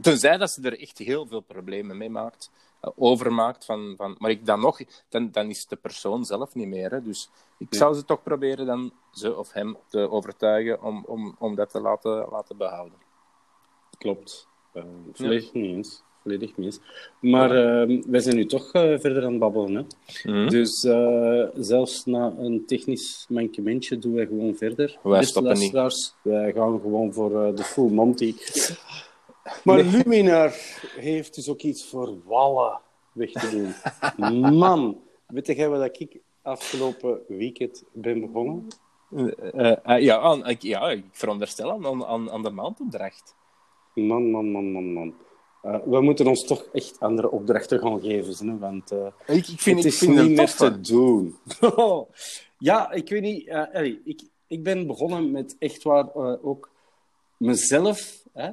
Tenzij 0.00 0.36
dat 0.36 0.50
ze 0.50 0.62
er 0.62 0.80
echt 0.80 0.98
heel 0.98 1.26
veel 1.26 1.40
problemen 1.40 1.96
mee 1.96 2.10
maakt, 2.10 2.50
eh, 2.80 2.90
overmaakt. 2.96 3.64
Van, 3.64 3.94
van, 3.96 4.16
maar 4.18 4.30
ik 4.30 4.46
dan 4.46 4.60
nog, 4.60 4.80
dan, 5.08 5.30
dan 5.30 5.48
is 5.48 5.66
de 5.66 5.76
persoon 5.76 6.24
zelf 6.24 6.54
niet 6.54 6.68
meer. 6.68 6.90
Hè. 6.90 7.02
Dus 7.02 7.30
ik 7.58 7.74
zou 7.74 7.94
ze 7.94 8.04
toch 8.04 8.22
proberen 8.22 8.66
dan, 8.66 8.92
ze 9.12 9.36
of 9.36 9.52
hem, 9.52 9.76
te 9.88 10.10
overtuigen 10.10 10.82
om, 10.82 11.04
om, 11.06 11.36
om 11.38 11.54
dat 11.54 11.70
te 11.70 11.80
laten, 11.80 12.28
laten 12.30 12.56
behouden. 12.56 12.98
Klopt. 13.98 14.48
Uh, 14.74 14.84
volledig 15.12 15.52
niet 15.52 15.64
eens. 15.64 16.02
Volledig 16.22 16.56
niet 16.56 16.66
eens. 16.66 16.80
Maar 17.20 17.88
uh, 17.88 18.02
wij 18.06 18.20
zijn 18.20 18.36
nu 18.36 18.46
toch 18.46 18.74
uh, 18.74 18.98
verder 18.98 19.24
aan 19.24 19.30
het 19.30 19.40
babbelen. 19.40 19.74
Hè? 19.74 19.82
Mhm. 20.30 20.48
Dus 20.48 20.84
uh, 20.84 21.44
zelfs 21.54 22.04
na 22.06 22.34
een 22.38 22.66
technisch 22.66 23.26
mankementje 23.28 23.98
doen 23.98 24.14
wij 24.14 24.26
gewoon 24.26 24.54
verder. 24.54 24.98
Wij 25.02 25.24
stoppen 25.24 25.58
niet. 25.58 25.72
Wij 26.22 26.52
gaan 26.52 26.80
gewoon 26.80 27.12
voor 27.12 27.30
uh, 27.30 27.56
de 27.56 27.64
full 27.64 27.90
Monty. 27.90 28.34
Maar 29.64 29.82
Luminar 29.82 30.52
heeft 30.96 31.34
dus 31.34 31.48
ook 31.48 31.62
iets 31.62 31.84
voor 31.84 32.14
wallen 32.24 32.80
weg 33.12 33.30
te 33.30 33.50
doen. 33.50 34.52
Man, 34.58 35.00
weet 35.26 35.46
jij 35.46 35.68
wat 35.68 35.84
ik 35.98 36.20
afgelopen 36.42 37.20
weekend 37.28 37.84
ben 37.92 38.20
begonnen? 38.20 38.66
Eh, 39.10 39.76
eh, 39.84 40.02
ja, 40.02 40.18
aan, 40.18 40.46
ik, 40.46 40.62
ja, 40.62 40.90
ik 40.90 41.04
veronderstel 41.10 41.70
aan, 41.70 42.04
aan, 42.04 42.30
aan 42.30 42.42
de 42.42 42.50
maandopdracht. 42.50 43.34
Man, 43.94 44.30
man, 44.30 44.50
man, 44.50 44.72
man, 44.72 44.92
man. 44.92 45.14
Uh, 45.64 45.76
we 45.84 46.00
moeten 46.00 46.26
ons 46.26 46.44
toch 46.44 46.68
echt 46.72 47.00
andere 47.00 47.30
opdrachten 47.30 47.78
gaan 47.78 48.00
geven, 48.00 48.48
hè, 48.48 48.58
want 48.58 48.92
uh, 48.92 49.06
ik, 49.26 49.48
ik 49.48 49.60
vind, 49.60 49.76
het 49.76 49.86
ik 49.86 49.92
is 49.92 49.98
vind 49.98 50.10
niet 50.10 50.20
het 50.20 50.36
meer 50.36 50.54
te 50.54 50.80
doen. 50.80 51.36
ja, 52.70 52.90
ik 52.92 53.08
weet 53.08 53.22
niet. 53.22 53.46
Uh, 53.46 53.74
allee, 53.74 54.00
ik, 54.04 54.22
ik 54.46 54.62
ben 54.62 54.86
begonnen 54.86 55.30
met 55.30 55.56
echt 55.58 55.82
waar 55.82 56.06
uh, 56.16 56.34
ook 56.42 56.70
mezelf 57.36 58.22
hè, 58.32 58.50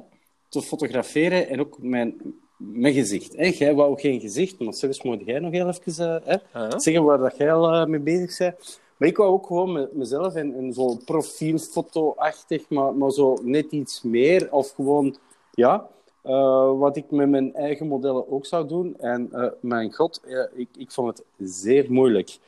te 0.48 0.62
fotograferen 0.62 1.48
en 1.48 1.60
ook 1.60 1.78
mijn, 1.80 2.20
mijn 2.56 2.94
gezicht. 2.94 3.36
Hè. 3.36 3.46
Jij 3.46 3.74
wou 3.74 4.00
geen 4.00 4.20
gezicht, 4.20 4.58
maar 4.58 4.74
zelfs 4.74 5.02
moet 5.02 5.22
jij 5.24 5.38
nog 5.38 5.52
heel 5.52 5.68
even 5.68 6.22
hè, 6.24 6.36
Uh-huh. 6.54 6.78
zeggen 6.78 7.04
waar 7.04 7.18
dat 7.18 7.36
jij 7.36 7.52
al 7.52 7.86
mee 7.86 8.00
bezig 8.00 8.38
bent. 8.38 8.80
Maar 8.96 9.08
ik 9.08 9.16
wou 9.16 9.30
ook 9.30 9.46
gewoon 9.46 9.72
met 9.72 9.92
mezelf 9.92 10.34
en, 10.34 10.54
en 10.54 10.72
zo 10.72 10.96
profielfoto-achtig, 11.04 12.68
maar, 12.68 12.94
maar 12.94 13.10
zo 13.10 13.38
net 13.42 13.72
iets 13.72 14.02
meer. 14.02 14.52
Of 14.52 14.70
gewoon, 14.70 15.16
ja, 15.50 15.88
uh, 16.24 16.78
wat 16.78 16.96
ik 16.96 17.10
met 17.10 17.28
mijn 17.28 17.54
eigen 17.54 17.86
modellen 17.86 18.30
ook 18.32 18.46
zou 18.46 18.68
doen. 18.68 18.96
En 18.98 19.28
uh, 19.32 19.46
mijn 19.60 19.92
god, 19.92 20.20
uh, 20.26 20.44
ik, 20.54 20.68
ik 20.78 20.90
vond 20.90 21.08
het 21.08 21.24
zeer 21.38 21.92
moeilijk. 21.92 22.38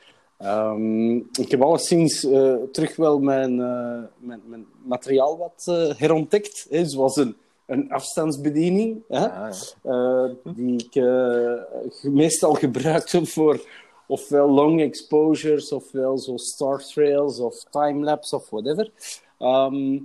Um, 0.43 1.17
ik 1.17 1.51
heb 1.51 1.61
alleszins 1.61 2.19
terug 2.71 2.95
wel 2.95 3.19
mijn, 3.19 3.55
mijn, 4.17 4.41
mijn 4.45 4.65
materiaal 4.83 5.37
wat 5.37 5.65
herontdekt. 5.97 6.67
Hè, 6.69 6.85
zoals 6.85 7.15
een, 7.15 7.35
een 7.71 7.91
afstandsbediening, 7.91 9.03
hè, 9.07 9.29
Ah, 9.31 9.51
eh, 9.81 10.29
die 10.55 10.83
ik 10.85 10.95
eh, 10.95 12.11
meestal 12.11 12.53
gebruik 12.53 13.09
heb 13.09 13.27
voor 13.37 13.61
ofwel 14.07 14.49
long 14.49 14.81
exposures, 14.81 15.71
ofwel 15.71 16.17
zo 16.17 16.37
star 16.37 16.83
trails 16.83 17.39
of 17.39 17.63
timelapse 17.69 18.35
of 18.35 18.49
whatever. 18.49 18.91
Ehm, 19.37 19.99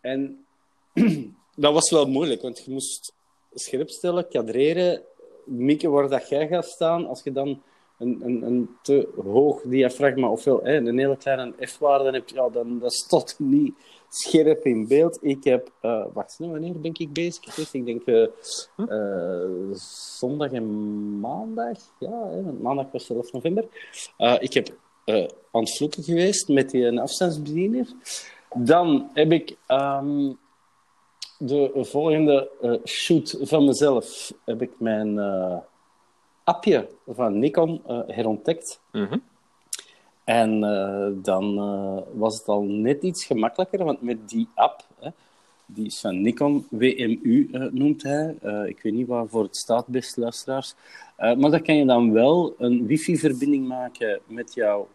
en 0.00 0.44
dat 1.56 1.72
was 1.72 1.90
wel 1.90 2.06
moeilijk, 2.06 2.42
want 2.42 2.64
je 2.64 2.70
moest 2.70 3.14
scherp 3.54 3.88
stellen, 3.88 4.28
kadreren, 4.28 5.02
mikken 5.44 5.90
waar 5.90 6.08
dat 6.08 6.28
jij 6.28 6.48
gaat 6.48 6.66
staan. 6.66 7.06
Als 7.06 7.22
je 7.22 7.32
dan 7.32 7.62
een, 7.98 8.20
een, 8.24 8.42
een 8.42 8.76
te 8.82 9.08
hoog 9.24 9.60
diafragma, 9.62 10.28
ofwel 10.28 10.60
hè, 10.62 10.76
een 10.76 10.98
hele 10.98 11.16
kleine 11.16 11.52
F-waarde 11.60 12.10
hebt, 12.10 12.30
ja, 12.30 12.48
dan 12.48 12.78
dat 12.78 12.92
staat 12.92 13.34
niet 13.38 13.74
scherp 14.08 14.64
in 14.64 14.86
beeld. 14.88 15.18
Ik 15.20 15.44
heb, 15.44 15.70
eh, 15.80 16.04
wacht, 16.12 16.38
nou, 16.38 16.52
wanneer 16.52 16.80
ben 16.80 16.92
ik 16.94 17.12
bezig 17.12 17.44
geweest? 17.44 17.74
Ik 17.74 17.84
denk 17.84 18.04
eh, 18.04 18.26
eh, 18.76 19.50
zondag 20.18 20.52
en 20.52 21.20
maandag. 21.20 21.78
Ja, 21.98 22.28
hè, 22.28 22.42
want 22.42 22.62
maandag 22.62 22.90
was 22.92 23.10
11 23.10 23.32
november. 23.32 23.64
Ik 24.38 24.52
heb 24.54 24.68
aan 25.50 25.60
het 25.60 25.76
vloeken 25.76 26.02
geweest 26.02 26.48
met 26.48 26.70
die 26.70 26.84
een 26.84 26.98
afstandsbediener. 26.98 27.86
Dan 28.56 29.10
heb 29.12 29.32
ik 29.32 29.56
ehm, 29.66 30.32
de 31.46 31.70
volgende 31.84 32.50
eh, 32.62 32.74
shoot 32.84 33.36
van 33.40 33.64
mezelf. 33.64 34.32
Heb 34.44 34.62
ik 34.62 34.70
mijn 34.78 35.18
eh, 35.18 35.56
appje 36.44 36.88
van 37.06 37.38
Nikon 37.38 37.82
eh, 37.86 38.00
herontdekt. 38.06 38.80
Mhm. 38.92 39.18
En 40.24 40.60
dan 41.22 41.54
was 42.12 42.38
het 42.38 42.48
al 42.48 42.62
net 42.62 43.02
iets 43.02 43.24
gemakkelijker, 43.24 43.84
want 43.84 44.02
met 44.02 44.28
die 44.28 44.48
app, 44.54 44.86
hè, 45.00 45.10
die 45.66 45.86
is 45.86 46.00
van 46.00 46.22
Nikon, 46.22 46.66
WMU 46.70 47.48
noemt 47.72 48.02
hij. 48.02 48.36
Ik 48.66 48.80
weet 48.82 48.92
niet 48.92 49.06
waarvoor 49.06 49.42
het 49.42 49.56
staat, 49.56 49.86
beste 49.86 50.20
luisteraars. 50.20 50.74
Maar 51.16 51.50
dan 51.50 51.62
kan 51.62 51.76
je 51.76 51.84
dan 51.84 52.12
wel 52.12 52.54
een 52.58 52.86
wifi-verbinding 52.86 53.68
maken 53.68 54.20
met 54.26 54.54
jouw 54.54 54.88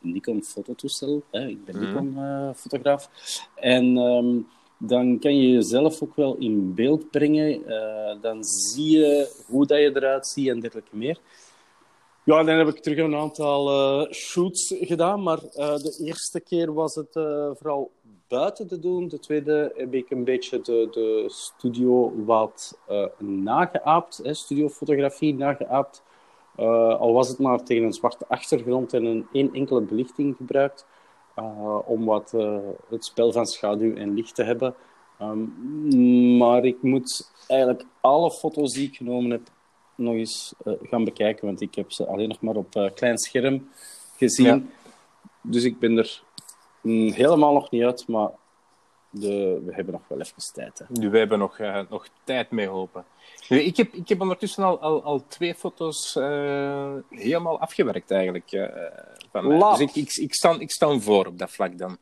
Nikon-fototoestel. 0.00 1.22
Hè. 1.30 1.46
Ik 1.46 1.64
ben 1.64 1.76
Mhm. 1.76 1.84
Nikon-fotograaf. 1.86 3.08
en 3.54 3.96
ehm, 3.96 4.36
dan 4.78 5.18
kan 5.18 5.36
je 5.36 5.50
jezelf 5.50 6.02
ook 6.02 6.16
wel 6.16 6.36
in 6.36 6.74
beeld 6.74 7.10
brengen. 7.10 7.66
Eh, 7.66 8.20
dan 8.20 8.44
zie 8.44 8.98
je 8.98 9.30
hoe 9.46 9.66
dat 9.66 9.78
je 9.78 9.90
eruit 9.94 10.26
ziet 10.26 10.48
en 10.48 10.60
dergelijke 10.60 10.96
meer. 10.96 11.18
Ja, 12.24 12.42
dan 12.42 12.56
heb 12.56 12.68
ik 12.68 12.78
terug 12.78 12.98
een 12.98 13.14
aantal 13.14 13.70
eh, 13.70 14.12
shoots 14.12 14.74
gedaan, 14.80 15.22
maar 15.22 15.38
eh, 15.42 15.76
de 15.76 16.00
eerste 16.04 16.40
keer 16.40 16.72
was 16.72 16.94
het 16.94 17.12
vooral 17.58 17.90
buiten 18.28 18.66
te 18.66 18.78
doen. 18.78 19.08
De 19.08 19.18
tweede 19.18 19.72
heb 19.76 19.94
ik 19.94 20.10
een 20.10 20.24
beetje 20.24 20.60
de, 20.60 20.88
de 20.90 21.24
studio 21.26 22.12
wat 22.24 22.78
nageaapt, 23.18 24.20
hè, 24.22 24.34
studiofotografie 24.34 25.34
nageaapt. 25.34 26.02
Al 26.56 27.12
was 27.12 27.28
het 27.28 27.38
maar 27.38 27.64
tegen 27.64 27.84
een 27.84 27.92
zwarte 27.92 28.24
achtergrond 28.28 28.92
en 28.92 29.04
een 29.04 29.26
één 29.32 29.52
enkele 29.52 29.80
belichting 29.80 30.36
gebruikt, 30.36 30.86
om 31.84 32.04
wat 32.04 32.34
eh, 32.34 32.58
het 32.88 33.04
spel 33.04 33.32
van 33.32 33.46
schaduw 33.46 33.94
en 33.94 34.14
licht 34.14 34.34
te 34.34 34.42
hebben. 34.42 34.74
Ehm, 35.18 36.36
maar 36.36 36.64
ik 36.64 36.82
moet 36.82 37.32
eigenlijk 37.46 37.84
alle 38.00 38.30
foto's 38.30 38.72
die 38.72 38.88
ik 38.88 38.96
genomen 38.96 39.30
heb 39.30 39.50
nog 39.94 40.14
eens 40.14 40.54
eh, 40.64 40.72
gaan 40.82 41.04
bekijken, 41.04 41.46
want 41.46 41.60
ik 41.60 41.74
heb 41.74 41.92
ze 41.92 42.06
alleen 42.06 42.28
nog 42.28 42.40
maar 42.40 42.56
op 42.56 42.76
eh, 42.76 42.90
klein 42.94 43.18
scherm 43.18 43.68
gezien. 44.16 44.46
Ja. 44.46 44.62
Dus 45.40 45.64
ik 45.64 45.78
ben 45.78 45.98
er 45.98 46.22
mm, 46.80 47.10
helemaal 47.10 47.52
nog 47.52 47.70
niet 47.70 47.82
uit, 47.84 48.08
maar 48.08 48.30
de, 49.10 49.62
we 49.64 49.74
hebben 49.74 49.94
nog 49.94 50.02
wel 50.08 50.20
even 50.20 50.52
tijd. 50.52 50.78
Hè. 50.78 50.84
Nu, 50.88 51.10
we 51.10 51.18
hebben 51.18 51.38
nog, 51.38 51.58
eh, 51.58 51.80
nog 51.88 52.08
tijd 52.24 52.50
mee 52.50 52.66
hopen. 52.66 53.04
Nu, 53.48 53.58
ik, 53.58 53.76
heb, 53.76 53.92
ik 53.92 54.08
heb 54.08 54.20
ondertussen 54.20 54.64
al, 54.64 54.80
al, 54.80 55.02
al 55.02 55.26
twee 55.26 55.54
foto's 55.54 56.16
eh, 56.16 56.94
helemaal 57.10 57.60
afgewerkt, 57.60 58.10
eigenlijk. 58.10 58.70
Van 59.34 59.48
mij. 59.48 59.58
Laat. 59.58 59.78
Dus 59.78 59.88
ik, 59.88 59.94
ik, 59.96 60.14
ik, 60.16 60.34
sta, 60.34 60.58
ik 60.58 60.70
sta 60.70 60.98
voor 60.98 61.26
op 61.26 61.38
dat 61.38 61.50
vlak 61.50 61.78
dan. 61.78 61.98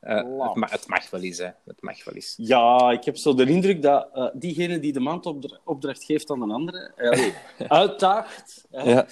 Eh, 0.00 0.16
het, 0.16 0.54
ma- 0.54 0.68
het 0.70 0.86
mag 0.88 1.10
wel 1.10 1.20
eens, 1.20 1.38
hè. 1.38 1.48
Het 1.64 1.80
mag 1.80 2.04
wel 2.04 2.14
eens. 2.14 2.34
Ja, 2.36 2.90
ik 2.90 3.04
heb 3.04 3.16
zo 3.16 3.34
de 3.34 3.46
indruk 3.46 3.82
dat 3.82 4.08
eh, 4.12 4.28
diegene 4.32 4.78
die 4.78 4.92
de 4.92 5.00
maandopdracht 5.00 6.04
geeft 6.04 6.30
aan 6.30 6.42
een 6.42 6.50
andere, 6.50 6.92
allee, 6.96 7.34
uitdaagt. 7.80 8.66
Ja. 8.70 9.06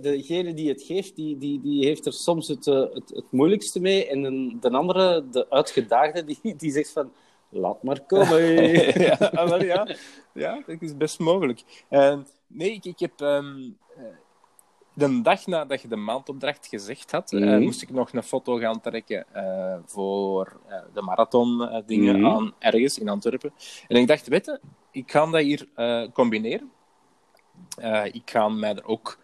Degene 0.00 0.54
die 0.54 0.68
het 0.68 0.82
geeft, 0.82 1.16
die, 1.16 1.38
die, 1.38 1.60
die 1.60 1.84
heeft 1.84 2.06
er 2.06 2.12
soms 2.12 2.48
het, 2.48 2.64
het, 2.64 3.10
het 3.14 3.30
moeilijkste 3.30 3.80
mee. 3.80 4.08
En 4.08 4.22
de, 4.22 4.56
de 4.60 4.76
andere, 4.76 5.24
de 5.30 5.50
uitgedaagde, 5.50 6.24
die, 6.24 6.56
die 6.56 6.72
zegt 6.72 6.90
van... 6.90 7.12
Laat 7.50 7.82
maar 7.82 8.00
komen. 8.00 8.42
ja, 9.08 9.18
wel, 9.48 9.62
ja. 9.62 9.88
ja, 10.34 10.62
dat 10.66 10.82
is 10.82 10.96
best 10.96 11.18
mogelijk. 11.18 11.62
Nee, 12.46 12.72
ik, 12.72 12.84
ik 12.84 12.98
heb... 12.98 13.20
ehm, 13.20 13.70
eh, 13.96 14.02
de 14.98 15.20
dag 15.22 15.46
nadat 15.46 15.82
je 15.82 15.88
de 15.88 15.96
maandopdracht 15.96 16.66
gezegd 16.66 17.10
had, 17.10 17.32
eh, 17.32 17.40
Mhm. 17.40 17.60
moest 17.62 17.82
ik 17.82 17.90
nog 17.90 18.12
een 18.12 18.22
foto 18.22 18.56
gaan 18.56 18.80
trekken 18.80 19.26
eh, 19.32 19.76
voor 19.86 20.60
eh, 20.68 20.78
de 20.94 21.02
marathon 21.02 21.82
dingen 21.86 22.16
Mhm. 22.20 22.26
aan 22.30 22.54
ergens 22.58 22.98
in 22.98 23.08
Antwerpen. 23.08 23.52
En 23.88 23.96
ik 23.96 24.06
dacht, 24.06 24.28
weet 24.28 24.46
je, 24.46 24.60
ik 24.90 25.10
ga 25.10 25.26
dat 25.26 25.40
hier 25.42 25.66
combineren. 26.12 26.70
Ik 28.12 28.30
ga 28.30 28.48
mij 28.48 28.74
er 28.74 28.84
ook 28.86 29.18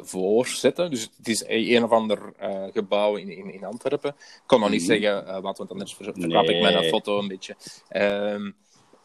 voor 0.00 0.46
zetten. 0.46 0.90
Dus 0.90 1.10
het 1.16 1.28
is 1.28 1.44
een 1.46 1.84
of 1.84 1.90
ander 1.90 2.32
gebouw 2.72 3.16
in, 3.16 3.28
in, 3.28 3.52
in 3.52 3.64
Antwerpen. 3.64 4.10
Ik 4.18 4.42
kon 4.46 4.60
nog 4.60 4.70
niet 4.70 4.80
Mhm. 4.80 4.88
zeggen 4.90 5.42
wat, 5.42 5.58
want 5.58 5.70
anders 5.70 5.94
ver- 5.94 6.04
verklap 6.14 6.44
ik 6.44 6.60
mijn 6.62 6.74
Nee. 6.74 6.88
foto 6.88 7.18
een 7.18 7.28
beetje. 7.28 7.56
Ehm, 7.88 8.50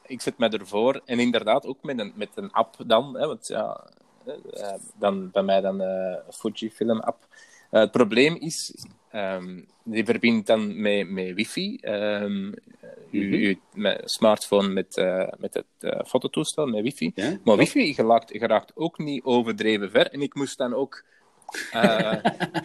ik 0.05 0.21
zet 0.21 0.37
mij 0.37 0.49
ervoor. 0.49 1.01
En 1.05 1.19
inderdaad, 1.19 1.65
ook 1.65 1.83
met 1.83 1.99
een, 1.99 2.11
met 2.15 2.29
een 2.35 2.51
app 2.51 2.75
dan. 2.85 3.17
Hè, 3.17 3.27
want 3.27 3.47
ja, 3.47 3.89
dan, 4.99 5.31
bij 5.31 5.43
mij 5.43 5.61
dan 5.61 5.81
eh 5.81 6.15
Fujifilm 6.29 6.99
app. 6.99 7.27
Eh, 7.69 7.79
het 7.79 7.91
probleem 7.91 8.35
is, 8.35 8.85
ehm, 9.11 9.61
die 9.83 10.05
verbindt 10.05 10.47
dan 10.47 10.81
met, 10.81 11.09
met 11.09 11.33
wifi. 11.33 11.77
ehm 11.81 12.51
uw, 13.11 13.31
uw 13.31 13.55
met 13.73 14.01
smartphone 14.05 14.67
met, 14.67 14.97
eh, 14.97 15.27
met 15.37 15.53
het 15.53 15.65
eh, 15.79 15.99
fototoestel, 16.05 16.65
met 16.65 16.81
wifi. 16.81 17.11
Ja? 17.15 17.37
Maar 17.43 17.57
wifi 17.57 17.93
geraakt, 17.93 18.31
geraakt 18.37 18.71
ook 18.75 18.97
niet 18.97 19.23
overdreven 19.23 19.91
ver. 19.91 20.11
En 20.11 20.21
ik 20.21 20.33
moest 20.33 20.57
dan 20.57 20.73
ook... 20.73 21.03
eh, 21.71 21.81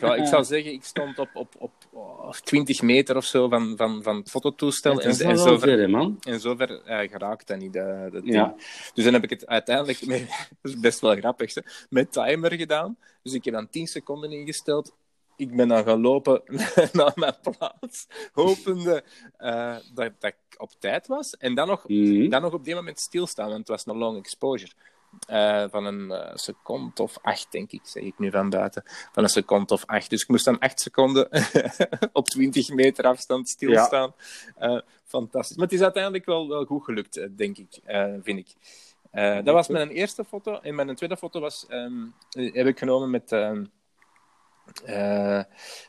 ja, 0.01 0.15
ik 0.15 0.27
zou 0.27 0.45
zeggen, 0.45 0.73
ik 0.73 0.85
stond 0.85 1.19
op, 1.19 1.29
op, 1.33 1.55
op 1.59 1.73
oh, 1.91 2.31
20 2.31 2.83
meter 2.83 3.17
of 3.17 3.25
zo 3.25 3.49
van, 3.49 3.77
van, 3.77 4.03
van 4.03 4.17
het 4.17 4.31
fototoestel. 4.31 5.01
En, 5.01 5.19
en 5.19 5.39
zover, 5.39 5.59
ver, 5.69 5.91
man. 5.91 6.17
en 6.21 6.41
zover 6.41 6.83
eh, 6.83 7.11
geraakt 7.11 7.47
dat 7.47 7.59
niet. 7.59 7.73
De, 7.73 8.09
dat 8.13 8.23
ding. 8.23 8.35
Ja. 8.35 8.55
Dus 8.95 9.05
dan 9.05 9.13
heb 9.13 9.23
ik 9.25 9.31
het 9.31 9.47
uiteindelijk, 9.47 10.07
met, 10.07 10.29
dat 10.63 10.73
is 10.73 10.81
best 10.81 11.01
wel 11.01 11.17
grappig, 11.17 11.55
hè, 11.55 11.63
met 11.89 12.13
timer 12.13 12.53
gedaan. 12.53 12.97
Dus 13.23 13.33
ik 13.33 13.45
heb 13.45 13.55
dan 13.55 13.71
10 13.71 13.87
seconden 13.87 14.33
ingesteld. 14.33 14.95
Ik 15.37 15.57
ben 15.57 15.69
dan 15.69 15.85
gaan 15.85 16.01
lopen 16.01 16.43
naar 16.93 17.13
mijn 17.15 17.35
plaats, 17.43 18.07
hopende 18.33 19.05
eh, 19.37 19.77
dat, 19.95 20.13
dat 20.19 20.31
ik 20.31 20.61
op 20.61 20.71
tijd 20.79 21.07
was. 21.07 21.37
En 21.37 21.55
dan 21.55 21.69
nog, 21.69 21.89
Mhm. 21.89 22.29
dan 22.29 22.43
nog 22.43 22.53
op 22.53 22.65
die 22.65 22.75
moment 22.75 23.01
stilstaan, 23.01 23.47
want 23.47 23.59
het 23.59 23.69
was 23.69 23.87
een 23.87 23.97
long 23.97 24.19
exposure. 24.19 24.73
Eh, 25.27 25.65
van 25.71 25.85
een 25.85 26.11
eh, 26.11 26.31
seconde 26.37 27.03
of 27.03 27.19
acht, 27.23 27.53
denk 27.53 27.73
ik, 27.73 27.81
zeg 27.85 28.03
ik 28.03 28.19
nu 28.19 28.31
van 28.31 28.51
buiten. 28.51 28.83
Van 29.13 29.23
een 29.23 29.29
seconde 29.29 29.75
of 29.75 29.87
acht. 29.87 30.11
Dus 30.11 30.23
ik 30.23 30.29
moest 30.29 30.45
dan 30.45 30.59
acht 30.59 30.81
seconden 30.81 31.29
op 32.13 32.29
20 32.29 32.69
meter 32.69 33.05
afstand 33.05 33.49
stilstaan. 33.49 34.15
Eh, 34.57 34.79
fantastisch. 35.05 35.57
Maar 35.57 35.67
het 35.67 35.75
is 35.75 35.83
uiteindelijk 35.83 36.25
wel, 36.25 36.49
wel 36.49 36.65
goed 36.65 36.85
gelukt, 36.85 37.29
denk 37.37 37.59
ik, 37.59 37.81
vind 38.23 38.39
ik. 38.39 38.55
Dat 39.45 39.55
was 39.55 39.69
mijn 39.69 39.89
eerste 39.91 40.25
foto. 40.25 40.61
En 40.61 40.75
mijn 40.75 40.95
tweede 40.95 41.17
foto 41.17 41.41
was, 41.41 41.67
ehm, 41.69 42.05
eh, 42.31 42.55
heb 42.55 42.67
ik 42.67 42.79
genomen 42.79 43.11
met, 43.11 43.33
ehm, 43.33 43.65
eh, 44.85 45.43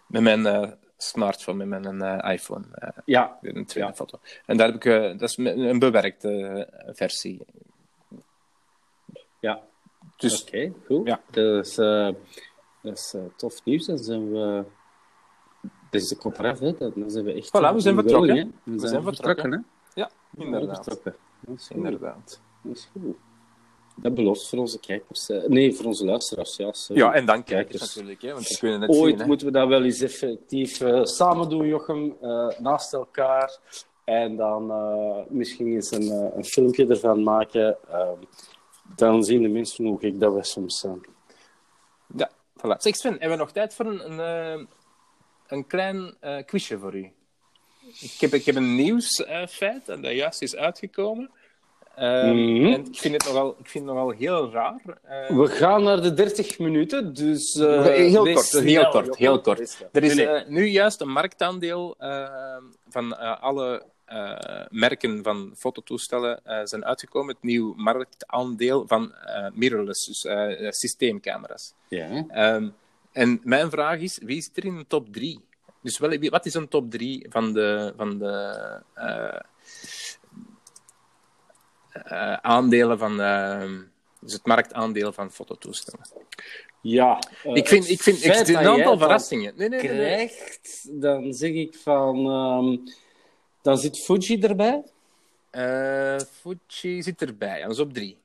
met 0.07 0.21
mijn 0.21 0.75
smartphone, 0.97 1.65
met 1.65 1.93
mijn 1.93 2.19
iPhone. 2.21 2.93
Ja, 3.05 3.38
een 3.41 3.65
tweede 3.65 3.89
Ja. 3.89 3.95
foto. 3.95 4.19
En 4.45 4.57
daar 4.57 4.71
heb 4.71 4.83
ik, 4.85 5.19
dat 5.19 5.29
is 5.29 5.38
een 5.38 5.79
bewerkte 5.79 6.67
versie. 6.93 7.45
Ja. 9.45 9.62
Dus 10.17 10.41
Oké, 10.41 10.73
goed. 10.86 11.08
Ja. 11.08 11.21
Dat 11.31 11.65
is, 11.65 11.77
eh, 11.77 12.10
dat 12.81 12.97
is 12.97 13.13
eh, 13.15 13.21
tof 13.36 13.63
nieuws. 13.63 13.86
Dan 13.86 13.97
zijn 13.97 14.31
we... 14.31 14.63
Dit 15.89 16.01
is 16.01 16.08
de 16.10 16.15
kop 16.15 16.39
eraf, 16.39 16.60
hè. 16.60 16.73
Dan 16.77 17.12
zijn 17.12 17.25
we 17.25 17.34
echt... 17.34 17.47
Voilà, 17.47 17.73
we 17.73 17.79
zijn 17.79 17.95
vertrokken. 17.95 18.27
welling, 18.27 18.53
hè. 18.65 18.71
We, 18.71 18.88
zijn 18.88 19.03
vertrokken. 19.03 19.51
hè. 19.51 19.58
ja, 19.93 20.10
We 20.29 20.41
zijn 20.41 20.53
inderdaad. 20.53 20.75
vertrokken. 20.84 21.15
Dat 21.39 21.55
is 21.60 21.69
inderdaad. 21.69 22.41
Dat 22.62 22.75
is 22.75 22.89
goed. 22.91 23.15
Dat 23.95 24.13
belooft 24.13 24.49
voor 24.49 24.60
onze 24.60 24.79
kijkers. 24.79 25.27
Nee, 25.47 25.73
voor 25.73 25.86
onze 25.86 26.05
luisteraars. 26.05 26.55
Ja, 26.55 26.73
sorry. 26.73 27.01
Ja, 27.01 27.13
en 27.13 27.25
dan 27.25 27.43
kijkers 27.43 27.69
Kijkers. 27.69 27.95
natuurlijk, 27.95 28.21
hè, 28.21 28.34
want 28.34 28.58
kunnen 28.58 28.81
het 28.81 28.89
Ooit 28.89 29.10
zien. 29.10 29.19
Hè. 29.19 29.25
moeten 29.25 29.47
we 29.47 29.53
dat 29.53 29.67
wel 29.67 29.84
eens 29.84 30.01
effectief 30.01 30.81
eh, 30.81 31.03
samen 31.03 31.49
doen, 31.49 31.67
Jochem. 31.67 32.15
naast 32.60 32.93
elkaar. 32.93 33.58
En 34.03 34.36
dan 34.36 34.71
misschien 35.29 35.67
eens 35.67 35.91
een, 35.91 36.38
een 36.38 36.45
filmpje 36.45 36.88
ervan 36.88 37.23
maken. 37.23 37.77
Dan 38.95 39.24
zien 39.24 39.41
de 39.41 39.48
mensen 39.48 39.86
hoe 39.86 40.00
gek 40.00 40.19
dat 40.19 40.34
we 40.34 40.43
soms 40.43 40.80
zijn. 40.80 41.06
Ja, 42.15 42.30
voilà. 42.58 42.78
Zeg 42.78 42.95
Sven, 42.95 43.12
hebben 43.12 43.30
we 43.30 43.36
nog 43.36 43.52
tijd 43.52 43.74
voor 43.76 43.86
een, 43.86 44.12
een, 44.12 44.19
eh, 44.60 44.65
een 45.48 45.67
klein 45.67 46.15
eh, 46.19 46.45
quizje 46.45 46.78
voor 46.80 46.95
u? 46.95 47.12
ik, 48.00 48.15
heb, 48.19 48.34
ik 48.34 48.45
heb 48.45 48.56
een 48.56 48.76
nieuwsfeit 48.76 49.86
dat 49.86 50.12
juist 50.12 50.41
is 50.41 50.56
uitgekomen. 50.56 51.32
Ehm, 51.95 52.36
Mhm. 52.36 52.65
En 52.74 52.86
ik 52.86 52.98
vind 52.98 53.13
het 53.13 53.26
nogal, 53.26 53.56
ik 53.60 53.67
vind 53.69 53.86
het 53.86 53.93
nogal 53.95 54.10
heel 54.10 54.52
raar. 54.52 54.82
eh, 55.04 55.38
We 55.38 55.48
gaan 55.48 55.84
naar 55.84 56.02
de 56.02 56.13
30 56.13 56.60
minuten, 56.60 57.13
dus... 57.13 57.56
eh, 57.56 57.84
heel 57.84 58.24
kort, 58.24 58.45
snel, 58.45 58.62
heel 58.62 58.89
kort, 58.89 59.15
heel 59.15 59.41
kort. 59.41 59.86
Er 59.91 60.04
is 60.04 60.45
nu 60.48 60.65
juist 60.65 61.02
een 61.02 61.12
marktaandeel 61.12 61.95
van 62.89 63.15
eh, 63.17 63.41
alle 63.41 63.84
merken 64.70 65.24
van 65.24 65.54
fototoestellen 65.58 66.46
eh, 66.46 66.60
zijn 66.63 66.86
uitgekomen. 66.86 67.34
Het 67.34 67.44
nieuw 67.44 67.74
marktaandeel 67.78 68.88
van 68.88 69.13
eh, 69.13 69.48
mirrorless, 69.54 70.06
dus 70.06 70.26
eh, 70.26 70.72
systeemcamera's. 70.72 71.74
Ja. 71.88 72.26
Ehm, 72.28 72.70
en 73.12 73.39
mijn 73.44 73.70
vraag 73.70 74.00
is, 74.00 74.20
wie 74.24 74.41
zit 74.41 74.58
er 74.58 74.65
in 74.65 74.78
de 74.78 74.88
top 74.88 75.13
3? 75.13 75.39
Dus 75.82 75.98
wel, 75.98 76.30
wat 76.30 76.46
is 76.46 76.54
een 76.54 76.68
top 76.68 76.91
3 76.91 77.26
van 77.30 77.54
de, 77.54 77.94
van 77.98 78.18
de 78.20 78.82
eh, 78.94 79.39
eh, 82.04 82.34
aandelen 82.34 82.98
van 82.98 83.22
eh, 83.22 83.72
dus 84.20 84.34
het 84.34 84.46
marktaandeel 84.46 85.13
van 85.13 85.32
fototoestellen? 85.32 86.10
Ja, 86.82 87.20
eh, 87.44 87.56
ik 87.56 87.68
vind, 87.68 87.89
ik 87.89 88.02
vind 88.02 88.26
ik, 88.26 88.48
een 88.48 88.58
aantal 88.58 88.98
verrassingen. 88.98 89.54
Nee, 89.58 89.70
nee, 89.70 89.82
nee. 89.82 89.91
nee. 89.91 90.06
krijgt, 90.06 90.88
dan 91.02 91.34
zeg 91.34 91.52
ik 91.52 91.76
van... 91.76 92.30
ehm, 92.30 92.78
dan 93.65 93.78
zit 93.78 94.04
Fuji 94.04 94.39
erbij. 94.41 94.84
Eh, 95.49 96.17
Fuji 96.19 97.04
zit 97.04 97.21
erbij, 97.21 97.62
dat 97.62 97.71
is 97.71 97.80
op 97.80 97.93
3. 97.93 98.17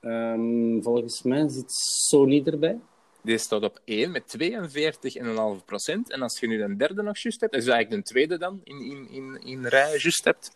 Ehm, 0.00 0.82
volgens 0.82 1.22
mij 1.22 1.48
zit 1.48 1.72
Sony 2.08 2.42
erbij. 2.44 2.78
Die 3.22 3.38
staat 3.38 3.62
op 3.62 3.80
1 3.84 4.10
met 4.10 4.28
42,5%. 4.28 6.10
En 6.10 6.22
als 6.22 6.40
je 6.40 6.46
nu 6.46 6.62
een 6.62 6.76
derde 6.76 7.02
nog 7.02 7.18
juist 7.18 7.40
hebt, 7.40 7.52
dat 7.52 7.62
is 7.62 7.68
eigenlijk 7.68 7.96
een 8.00 8.02
tweede 8.12 8.38
dan 8.38 8.60
in, 8.64 8.80
in, 8.80 9.08
in, 9.10 9.40
in 9.42 9.66
rij 9.66 9.90
juist 9.90 10.24
hebt. 10.24 10.52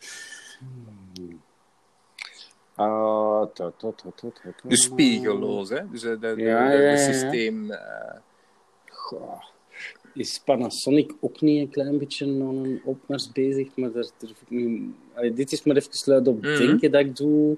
Ta. 3.55 3.89
Dus 4.63 4.83
spiegelloos, 4.83 5.69
hè? 5.69 5.91
Dus 5.91 6.03
eh, 6.03 6.11
de, 6.11 6.19
de, 6.35 6.43
Ja, 6.43 6.71
de- 6.71 6.77
de 6.77 6.83
ja, 6.83 6.91
ja. 6.91 6.97
systeem. 6.97 7.71
eh, 7.71 8.19
Goh. 8.89 9.43
Is 10.19 10.41
Panasonic 10.45 11.13
ook 11.21 11.41
niet 11.41 11.61
een 11.61 11.71
klein 11.71 11.99
beetje 11.99 12.25
aan 12.27 12.41
een 12.41 12.81
opmars 12.85 13.33
bezig? 13.33 13.69
Maar 13.77 13.93
daar 13.93 14.07
durf 14.19 14.41
ik 14.41 14.51
niet... 14.51 14.83
Allee, 15.15 15.33
dit 15.33 15.53
is 15.53 15.63
maar 15.63 15.77
even 15.77 15.91
luid 16.05 16.29
op 16.29 16.43
Mhm. 16.43 16.59
denken 16.59 16.91
dat 16.91 17.01
ik 17.01 17.17
doe. 17.17 17.57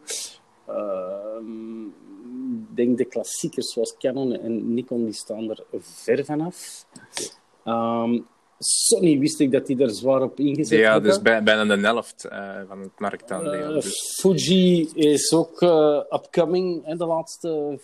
Ehm, 0.66 1.84
Ik 2.70 2.76
denk 2.76 2.98
de 2.98 3.04
klassiekers 3.04 3.72
zoals 3.72 3.96
Canon 3.98 4.32
en 4.32 4.74
Nikon, 4.74 5.04
die 5.04 5.12
staan 5.14 5.50
er 5.50 5.64
ver 5.80 6.24
vanaf. 6.24 6.84
Ehm, 7.64 8.18
Sony 8.58 9.18
wist 9.18 9.40
ik 9.40 9.50
dat 9.52 9.66
die 9.66 9.76
daar 9.76 9.90
zwaar 9.90 10.22
op 10.22 10.38
ingezet 10.40 10.78
ja, 10.78 10.92
hebben. 10.92 11.10
dus 11.10 11.22
bij, 11.22 11.42
bijna 11.42 11.74
de 11.76 11.80
helft 11.86 12.24
eh, 12.24 12.60
van 12.68 12.80
het 12.80 12.98
marktaandeel. 12.98 13.52
Eh, 13.68 13.72
dus. 13.74 14.16
Fuji 14.20 14.88
is 14.94 15.32
ook 15.32 15.62
eh, 15.62 16.00
upcoming 16.10 16.84
hè, 16.84 16.96
de 16.96 17.06
laatste 17.06 17.78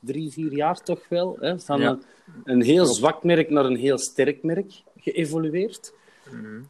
drie, 0.00 0.30
vier 0.32 0.52
jaar 0.52 0.80
toch 0.82 1.08
wel. 1.08 1.36
Hè, 1.40 1.58
van 1.60 1.80
Ja. 1.80 1.88
een, 1.90 2.02
een 2.44 2.62
heel 2.62 2.86
zwak 2.86 3.22
merk 3.24 3.50
naar 3.50 3.64
een 3.64 3.76
heel 3.76 3.98
sterk 3.98 4.42
merk 4.42 4.72
geëvolueerd. 4.96 5.92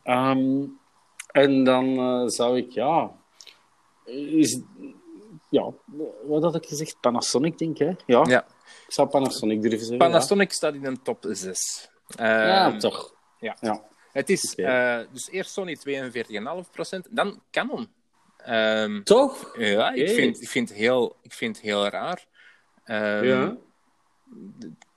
Ehm, 0.02 0.62
en 1.32 1.64
dan 1.64 1.96
eh, 1.98 2.22
zou 2.26 2.56
ik, 2.56 2.70
ja, 2.70 3.10
is, 4.04 4.60
ja, 5.50 5.72
wat 6.26 6.42
had 6.42 6.54
ik 6.54 6.66
gezegd? 6.66 7.00
Panasonic, 7.00 7.58
denk 7.58 7.78
ik. 7.78 8.00
Ja, 8.06 8.24
Ja. 8.28 8.46
ik 8.86 8.92
zou 8.92 9.08
Panasonic 9.08 9.60
durven 9.62 9.80
zeggen. 9.80 9.98
Panasonic 9.98 10.52
staat 10.52 10.74
in 10.74 10.84
een 10.84 11.02
top 11.02 11.26
6. 11.30 11.88
Ja, 12.06 12.46
ja 12.46 12.76
toch. 12.76 13.14
ja. 13.40 13.56
Ja. 13.60 13.84
Het 14.12 14.30
is 14.30 14.54
eh, 14.54 14.98
dus 15.12 15.30
eerst 15.30 15.52
Sony 15.52 15.76
42,5%, 15.76 17.08
dan 17.10 17.40
Canon. 17.50 17.88
Ehm, 18.36 19.02
Toch? 19.02 19.56
ja, 19.58 19.92
ik 19.92 20.08
vind, 20.10 20.42
ik, 20.42 20.48
vind 20.48 20.72
heel, 20.72 21.16
ik 21.22 21.32
vind 21.32 21.56
het 21.56 21.64
heel 21.64 21.88
raar. 21.88 22.26
Ehm, 22.86 23.24
Ja. 23.24 23.56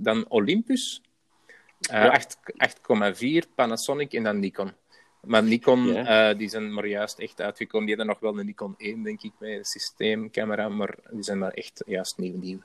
dan 0.00 0.24
Olympus 0.28 1.02
eh, 1.80 2.02
Ja. 2.02 2.08
8 2.08 2.36
8,4, 3.44 3.48
Panasonic 3.54 4.12
en 4.12 4.22
dan 4.22 4.38
Nikon. 4.38 4.72
Maar 5.26 5.42
Nikon, 5.42 5.94
eh, 5.96 6.38
die 6.38 6.48
zijn 6.48 6.74
maar 6.74 6.86
juist 6.86 7.18
echt 7.18 7.40
uitgekomen. 7.40 7.86
Die 7.86 7.96
hadden 7.96 8.14
nog 8.14 8.22
wel 8.22 8.40
een 8.40 8.46
Nikon 8.46 8.74
1, 8.78 9.02
denk 9.02 9.22
ik, 9.22 9.32
een 9.38 9.64
systeemcamera, 9.64 10.68
maar 10.68 10.94
die 11.10 11.22
zijn 11.22 11.38
maar 11.38 11.52
echt 11.52 11.82
juist 11.86 12.18
nieuw 12.18 12.36
nieuw. 12.36 12.58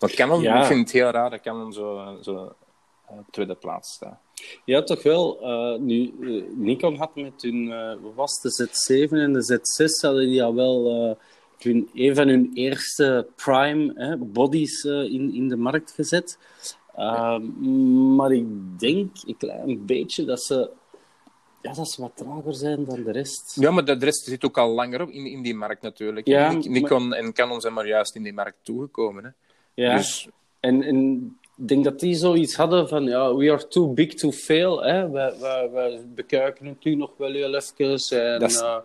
Maar 0.00 0.10
Canon, 0.10 0.40
Ja. 0.42 0.60
ik 0.60 0.66
vind 0.66 0.80
het 0.80 0.90
heel 0.92 1.10
raar 1.10 1.30
dat 1.30 1.40
Canon 1.40 1.72
zo, 1.72 2.18
zo 2.22 2.54
eh, 3.08 3.18
op 3.18 3.24
tweede 3.30 3.54
plaats 3.54 3.92
staat. 3.92 4.18
Ja, 4.64 4.82
toch 4.82 5.02
wel. 5.02 5.40
Eh, 5.40 5.80
nu, 5.80 6.12
Nikon 6.56 6.96
had 6.96 7.14
met 7.16 7.42
hun, 7.42 7.68
wat 8.02 8.14
was 8.14 8.40
de 8.40 8.50
Z7 8.50 9.10
en 9.10 9.32
de 9.32 9.44
Z6, 9.44 10.00
hadden 10.00 10.26
die 10.28 10.42
al 10.42 10.54
wel 10.54 11.16
hun, 11.58 11.90
een 11.94 12.14
van 12.14 12.28
hun 12.28 12.50
eerste 12.54 13.26
prime 13.36 13.92
hè, 13.94 14.16
bodies 14.16 14.84
in, 14.84 15.34
in 15.34 15.48
de 15.48 15.56
markt 15.56 15.92
gezet. 15.92 16.38
Maar 18.16 18.32
ik 18.32 18.78
denk 18.78 19.10
een 19.26 19.36
klein 19.36 19.86
beetje 19.86 20.24
dat 20.24 20.42
ze, 20.42 20.70
ja, 21.62 21.72
dat 21.72 21.90
ze 21.90 22.00
wat 22.00 22.12
trager 22.14 22.54
zijn 22.54 22.84
dan 22.84 23.02
de 23.02 23.12
rest. 23.12 23.56
Ja, 23.60 23.70
maar 23.70 23.84
de 23.84 23.92
rest 23.98 24.24
zit 24.24 24.44
ook 24.44 24.58
al 24.58 24.70
langer 24.70 25.02
op 25.02 25.08
in, 25.10 25.26
in 25.26 25.42
die 25.42 25.54
markt 25.54 25.82
natuurlijk. 25.82 26.26
Ja, 26.26 26.52
Nik- 26.52 26.64
maar- 26.64 26.80
Nikon 26.80 27.14
en 27.14 27.32
Canon 27.32 27.60
zijn 27.60 27.72
maar 27.72 27.86
juist 27.86 28.14
in 28.14 28.22
die 28.22 28.32
markt 28.32 28.56
toegekomen. 28.62 29.24
Hè. 29.24 29.30
Ja. 29.74 29.96
Dus 29.96 30.28
En, 30.60 30.82
en 30.82 31.22
ik 31.56 31.68
denk 31.68 31.84
dat 31.84 32.00
die 32.00 32.14
zoiets 32.14 32.54
hadden 32.56 32.88
van, 32.88 33.04
ja, 33.04 33.34
we 33.34 33.50
are 33.52 33.68
too 33.68 33.88
big 33.92 34.14
to 34.14 34.30
fail. 34.32 34.82
Hè? 34.82 35.10
Wij, 35.10 35.32
wij, 35.40 35.70
wij 35.70 36.00
bekijken 36.14 36.66
het 36.66 36.84
nu 36.84 36.94
nog 36.94 37.10
wel 37.16 37.32
heel 37.32 37.54
even. 37.54 38.32
En, 38.34 38.40
is- 38.40 38.60
eh, 38.60 38.76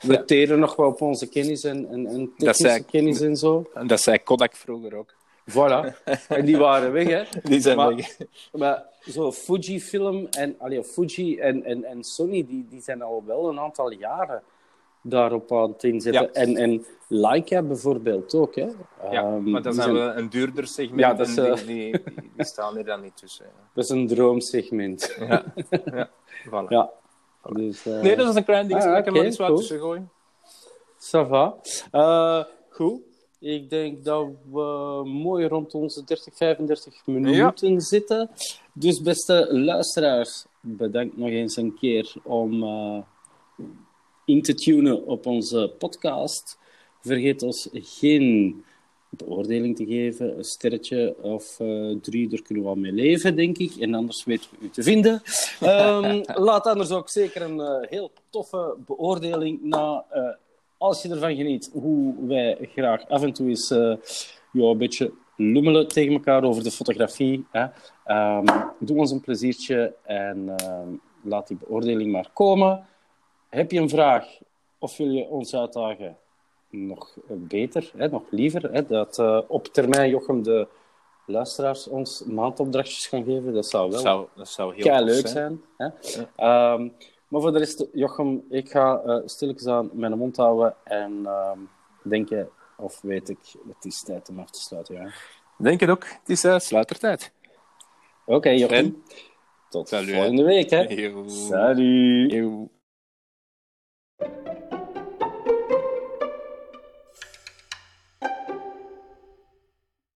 we 0.00 0.24
teren 0.24 0.58
nog 0.58 0.76
wel 0.76 0.86
op 0.86 1.00
onze 1.00 1.28
kennis 1.28 1.64
en, 1.64 1.88
en, 1.88 2.06
en 2.06 2.32
technische 2.36 2.62
zei- 2.68 2.84
kennis 2.84 3.20
en 3.20 3.36
zo. 3.36 3.70
en 3.74 3.86
dat 3.86 4.00
zei 4.00 4.18
Kodak 4.18 4.56
vroeger 4.56 4.94
ook. 4.94 5.14
Voilà. 5.50 6.02
en 6.28 6.44
die 6.44 6.56
waren 6.56 6.92
weg, 6.92 7.08
hè. 7.08 7.22
Die 7.50 7.60
zijn 7.60 7.76
Maar- 7.76 7.94
weg. 7.96 8.16
Maar 8.52 8.84
zo 9.00 9.32
Fujifilm 9.32 10.26
en, 10.30 10.54
allee, 10.58 10.84
Fuji 10.84 11.38
en, 11.38 11.64
en, 11.64 11.84
en 11.84 12.04
Sony, 12.04 12.46
die, 12.46 12.66
die 12.70 12.80
zijn 12.82 13.02
al 13.02 13.22
wel 13.26 13.48
een 13.48 13.58
aantal 13.60 13.90
jaren 13.90 14.42
daarop 15.02 15.52
aan 15.52 15.70
het 15.72 15.84
inzetten. 15.84 16.22
Ja. 16.22 16.30
En, 16.32 16.56
en 16.56 16.84
Leica 17.08 17.62
bijvoorbeeld 17.62 18.34
ook, 18.34 18.54
hè. 18.54 18.66
Ja, 19.10 19.22
Ehm, 19.22 19.50
maar 19.50 19.62
dat 19.62 19.72
die 19.72 19.82
zijn 19.82 19.96
een 20.18 20.28
duurder 20.28 20.66
segment. 20.66 21.00
Ja, 21.00 21.14
dat 21.14 21.28
is, 21.28 21.36
en 21.36 21.44
eh, 21.46 21.54
die, 21.56 21.66
die, 21.66 21.90
die, 22.04 22.30
die 22.36 22.44
staan 22.54 22.76
er 22.78 22.84
dan 22.84 23.00
niet 23.00 23.16
tussen. 23.16 23.46
Dat 23.74 23.84
is 23.84 23.90
een 23.90 24.06
droomsegment. 24.06 25.16
Ja, 25.18 25.44
ja. 25.94 26.10
Voilà. 26.46 26.68
Ja. 26.68 26.90
Dus, 27.52 27.86
eh, 27.86 28.00
Nee, 28.00 28.16
dat 28.16 28.28
is 28.28 28.34
een 28.34 28.44
klein 28.44 28.68
ding. 28.68 28.80
Ah, 28.82 28.86
ik 28.86 28.92
er 28.94 29.00
oké, 29.00 29.10
maar 29.10 29.22
eens 29.24 29.36
wat 29.36 29.46
cool. 29.46 29.58
tussen 29.58 29.78
gooien. 29.80 30.10
Ça 30.98 31.28
va. 31.28 31.54
Eh, 31.90 32.44
goed. 32.70 33.00
Ik 33.44 33.70
denk 33.70 34.04
dat 34.04 34.28
we 34.52 35.02
mooi 35.04 35.46
rond 35.46 35.74
onze 35.74 36.04
30, 36.04 36.34
35 36.36 37.06
minuten 37.06 37.80
zitten. 37.80 38.30
Dus 38.72 39.02
beste 39.02 39.48
luisteraars, 39.50 40.44
bedankt 40.60 41.16
nog 41.16 41.28
eens 41.28 41.56
een 41.56 41.74
keer 41.74 42.14
om 42.22 42.62
eh, 42.62 42.98
in 44.24 44.42
te 44.42 44.54
tunen 44.54 45.06
op 45.06 45.26
onze 45.26 45.74
podcast. 45.78 46.58
Vergeet 47.00 47.42
ons 47.42 47.68
geen 47.72 48.64
beoordeling 49.10 49.76
te 49.76 49.86
geven, 49.86 50.36
een 50.38 50.44
sterretje 50.44 51.14
of 51.20 51.60
eh, 51.60 51.90
drie, 52.02 52.28
daar 52.28 52.42
kunnen 52.42 52.64
we 52.64 52.70
wel 52.70 52.80
mee 52.80 52.92
leven, 52.92 53.36
denk 53.36 53.58
ik. 53.58 53.76
En 53.76 53.94
anders 53.94 54.24
weten 54.24 54.50
we 54.50 54.64
u 54.64 54.70
te 54.70 54.82
vinden. 54.82 55.22
Ehm, 55.60 56.22
laat 56.34 56.66
anders 56.66 56.90
ook 56.90 57.10
zeker 57.10 57.42
een 57.42 57.60
eh, 57.60 57.88
heel 57.90 58.10
toffe 58.30 58.76
beoordeling 58.86 59.62
na, 59.62 60.04
als 60.84 61.02
je 61.02 61.08
ervan 61.08 61.36
geniet, 61.36 61.70
hoe 61.72 62.14
wij 62.26 62.58
graag 62.74 63.08
af 63.08 63.22
en 63.22 63.32
toe 63.32 63.48
eens 63.48 63.70
eh, 63.70 63.94
ja, 64.52 64.64
een 64.64 64.78
beetje 64.78 65.12
lummelen 65.36 65.88
tegen 65.88 66.12
elkaar 66.12 66.44
over 66.44 66.62
de 66.62 66.70
fotografie. 66.70 67.46
Hè. 67.50 67.66
Ehm, 68.04 68.46
doe 68.78 68.98
ons 68.98 69.10
een 69.10 69.20
pleziertje 69.20 69.94
en 70.02 70.56
ehm, 70.56 70.88
laat 71.22 71.48
die 71.48 71.56
beoordeling 71.56 72.12
maar 72.12 72.30
komen. 72.32 72.86
Heb 73.48 73.70
je 73.70 73.80
een 73.80 73.88
vraag 73.88 74.26
of 74.78 74.96
wil 74.96 75.10
je 75.10 75.24
ons 75.24 75.54
uitdagen? 75.54 76.16
Nog 76.70 77.16
beter, 77.28 77.90
hè, 77.96 78.08
nog 78.08 78.22
liever, 78.30 78.72
hè, 78.72 78.86
dat 78.86 79.18
eh, 79.18 79.40
op 79.48 79.66
termijn 79.66 80.10
Jochem 80.10 80.42
de 80.42 80.66
luisteraars 81.26 81.88
ons 81.88 82.24
maandopdrachtjes 82.24 83.06
gaan 83.06 83.24
geven. 83.24 83.54
Dat 83.54 83.66
zou 83.66 83.82
wel 83.82 83.92
Dat 83.92 84.00
zou, 84.00 84.26
dat 84.36 84.48
zou 84.48 84.74
heel 84.74 85.04
leuk 85.04 85.26
zijn. 85.26 85.60
hè. 85.76 85.88
Ehm, 86.36 86.88
maar 87.34 87.42
voor 87.42 87.52
de 87.52 87.58
rest, 87.58 87.86
Jochem, 87.92 88.44
ik 88.50 88.70
ga 88.70 89.02
eh 89.04 89.20
stilletjes 89.24 89.66
aan 89.66 89.90
mijn 89.92 90.18
mond 90.18 90.36
houden 90.36 90.76
en 90.84 91.26
ehm, 91.26 91.58
denken, 92.02 92.48
of 92.76 93.00
weet 93.00 93.28
ik, 93.28 93.38
het 93.68 93.84
is 93.84 94.02
tijd 94.02 94.28
om 94.28 94.38
af 94.38 94.50
te 94.50 94.60
sluiten. 94.60 94.94
Ja. 94.94 95.10
Denk 95.58 95.80
het 95.80 95.90
ook. 95.90 96.06
Het 96.06 96.28
is 96.28 96.44
uh, 96.44 96.58
sluitertijd. 96.58 97.32
Oké, 98.26 98.50
Jochen. 98.50 98.76
En? 98.76 99.02
Tot 99.68 99.88
Salut, 99.88 100.14
volgende 100.14 100.44
week, 100.44 100.70
hè. 100.70 101.28
Salut. 101.28 102.32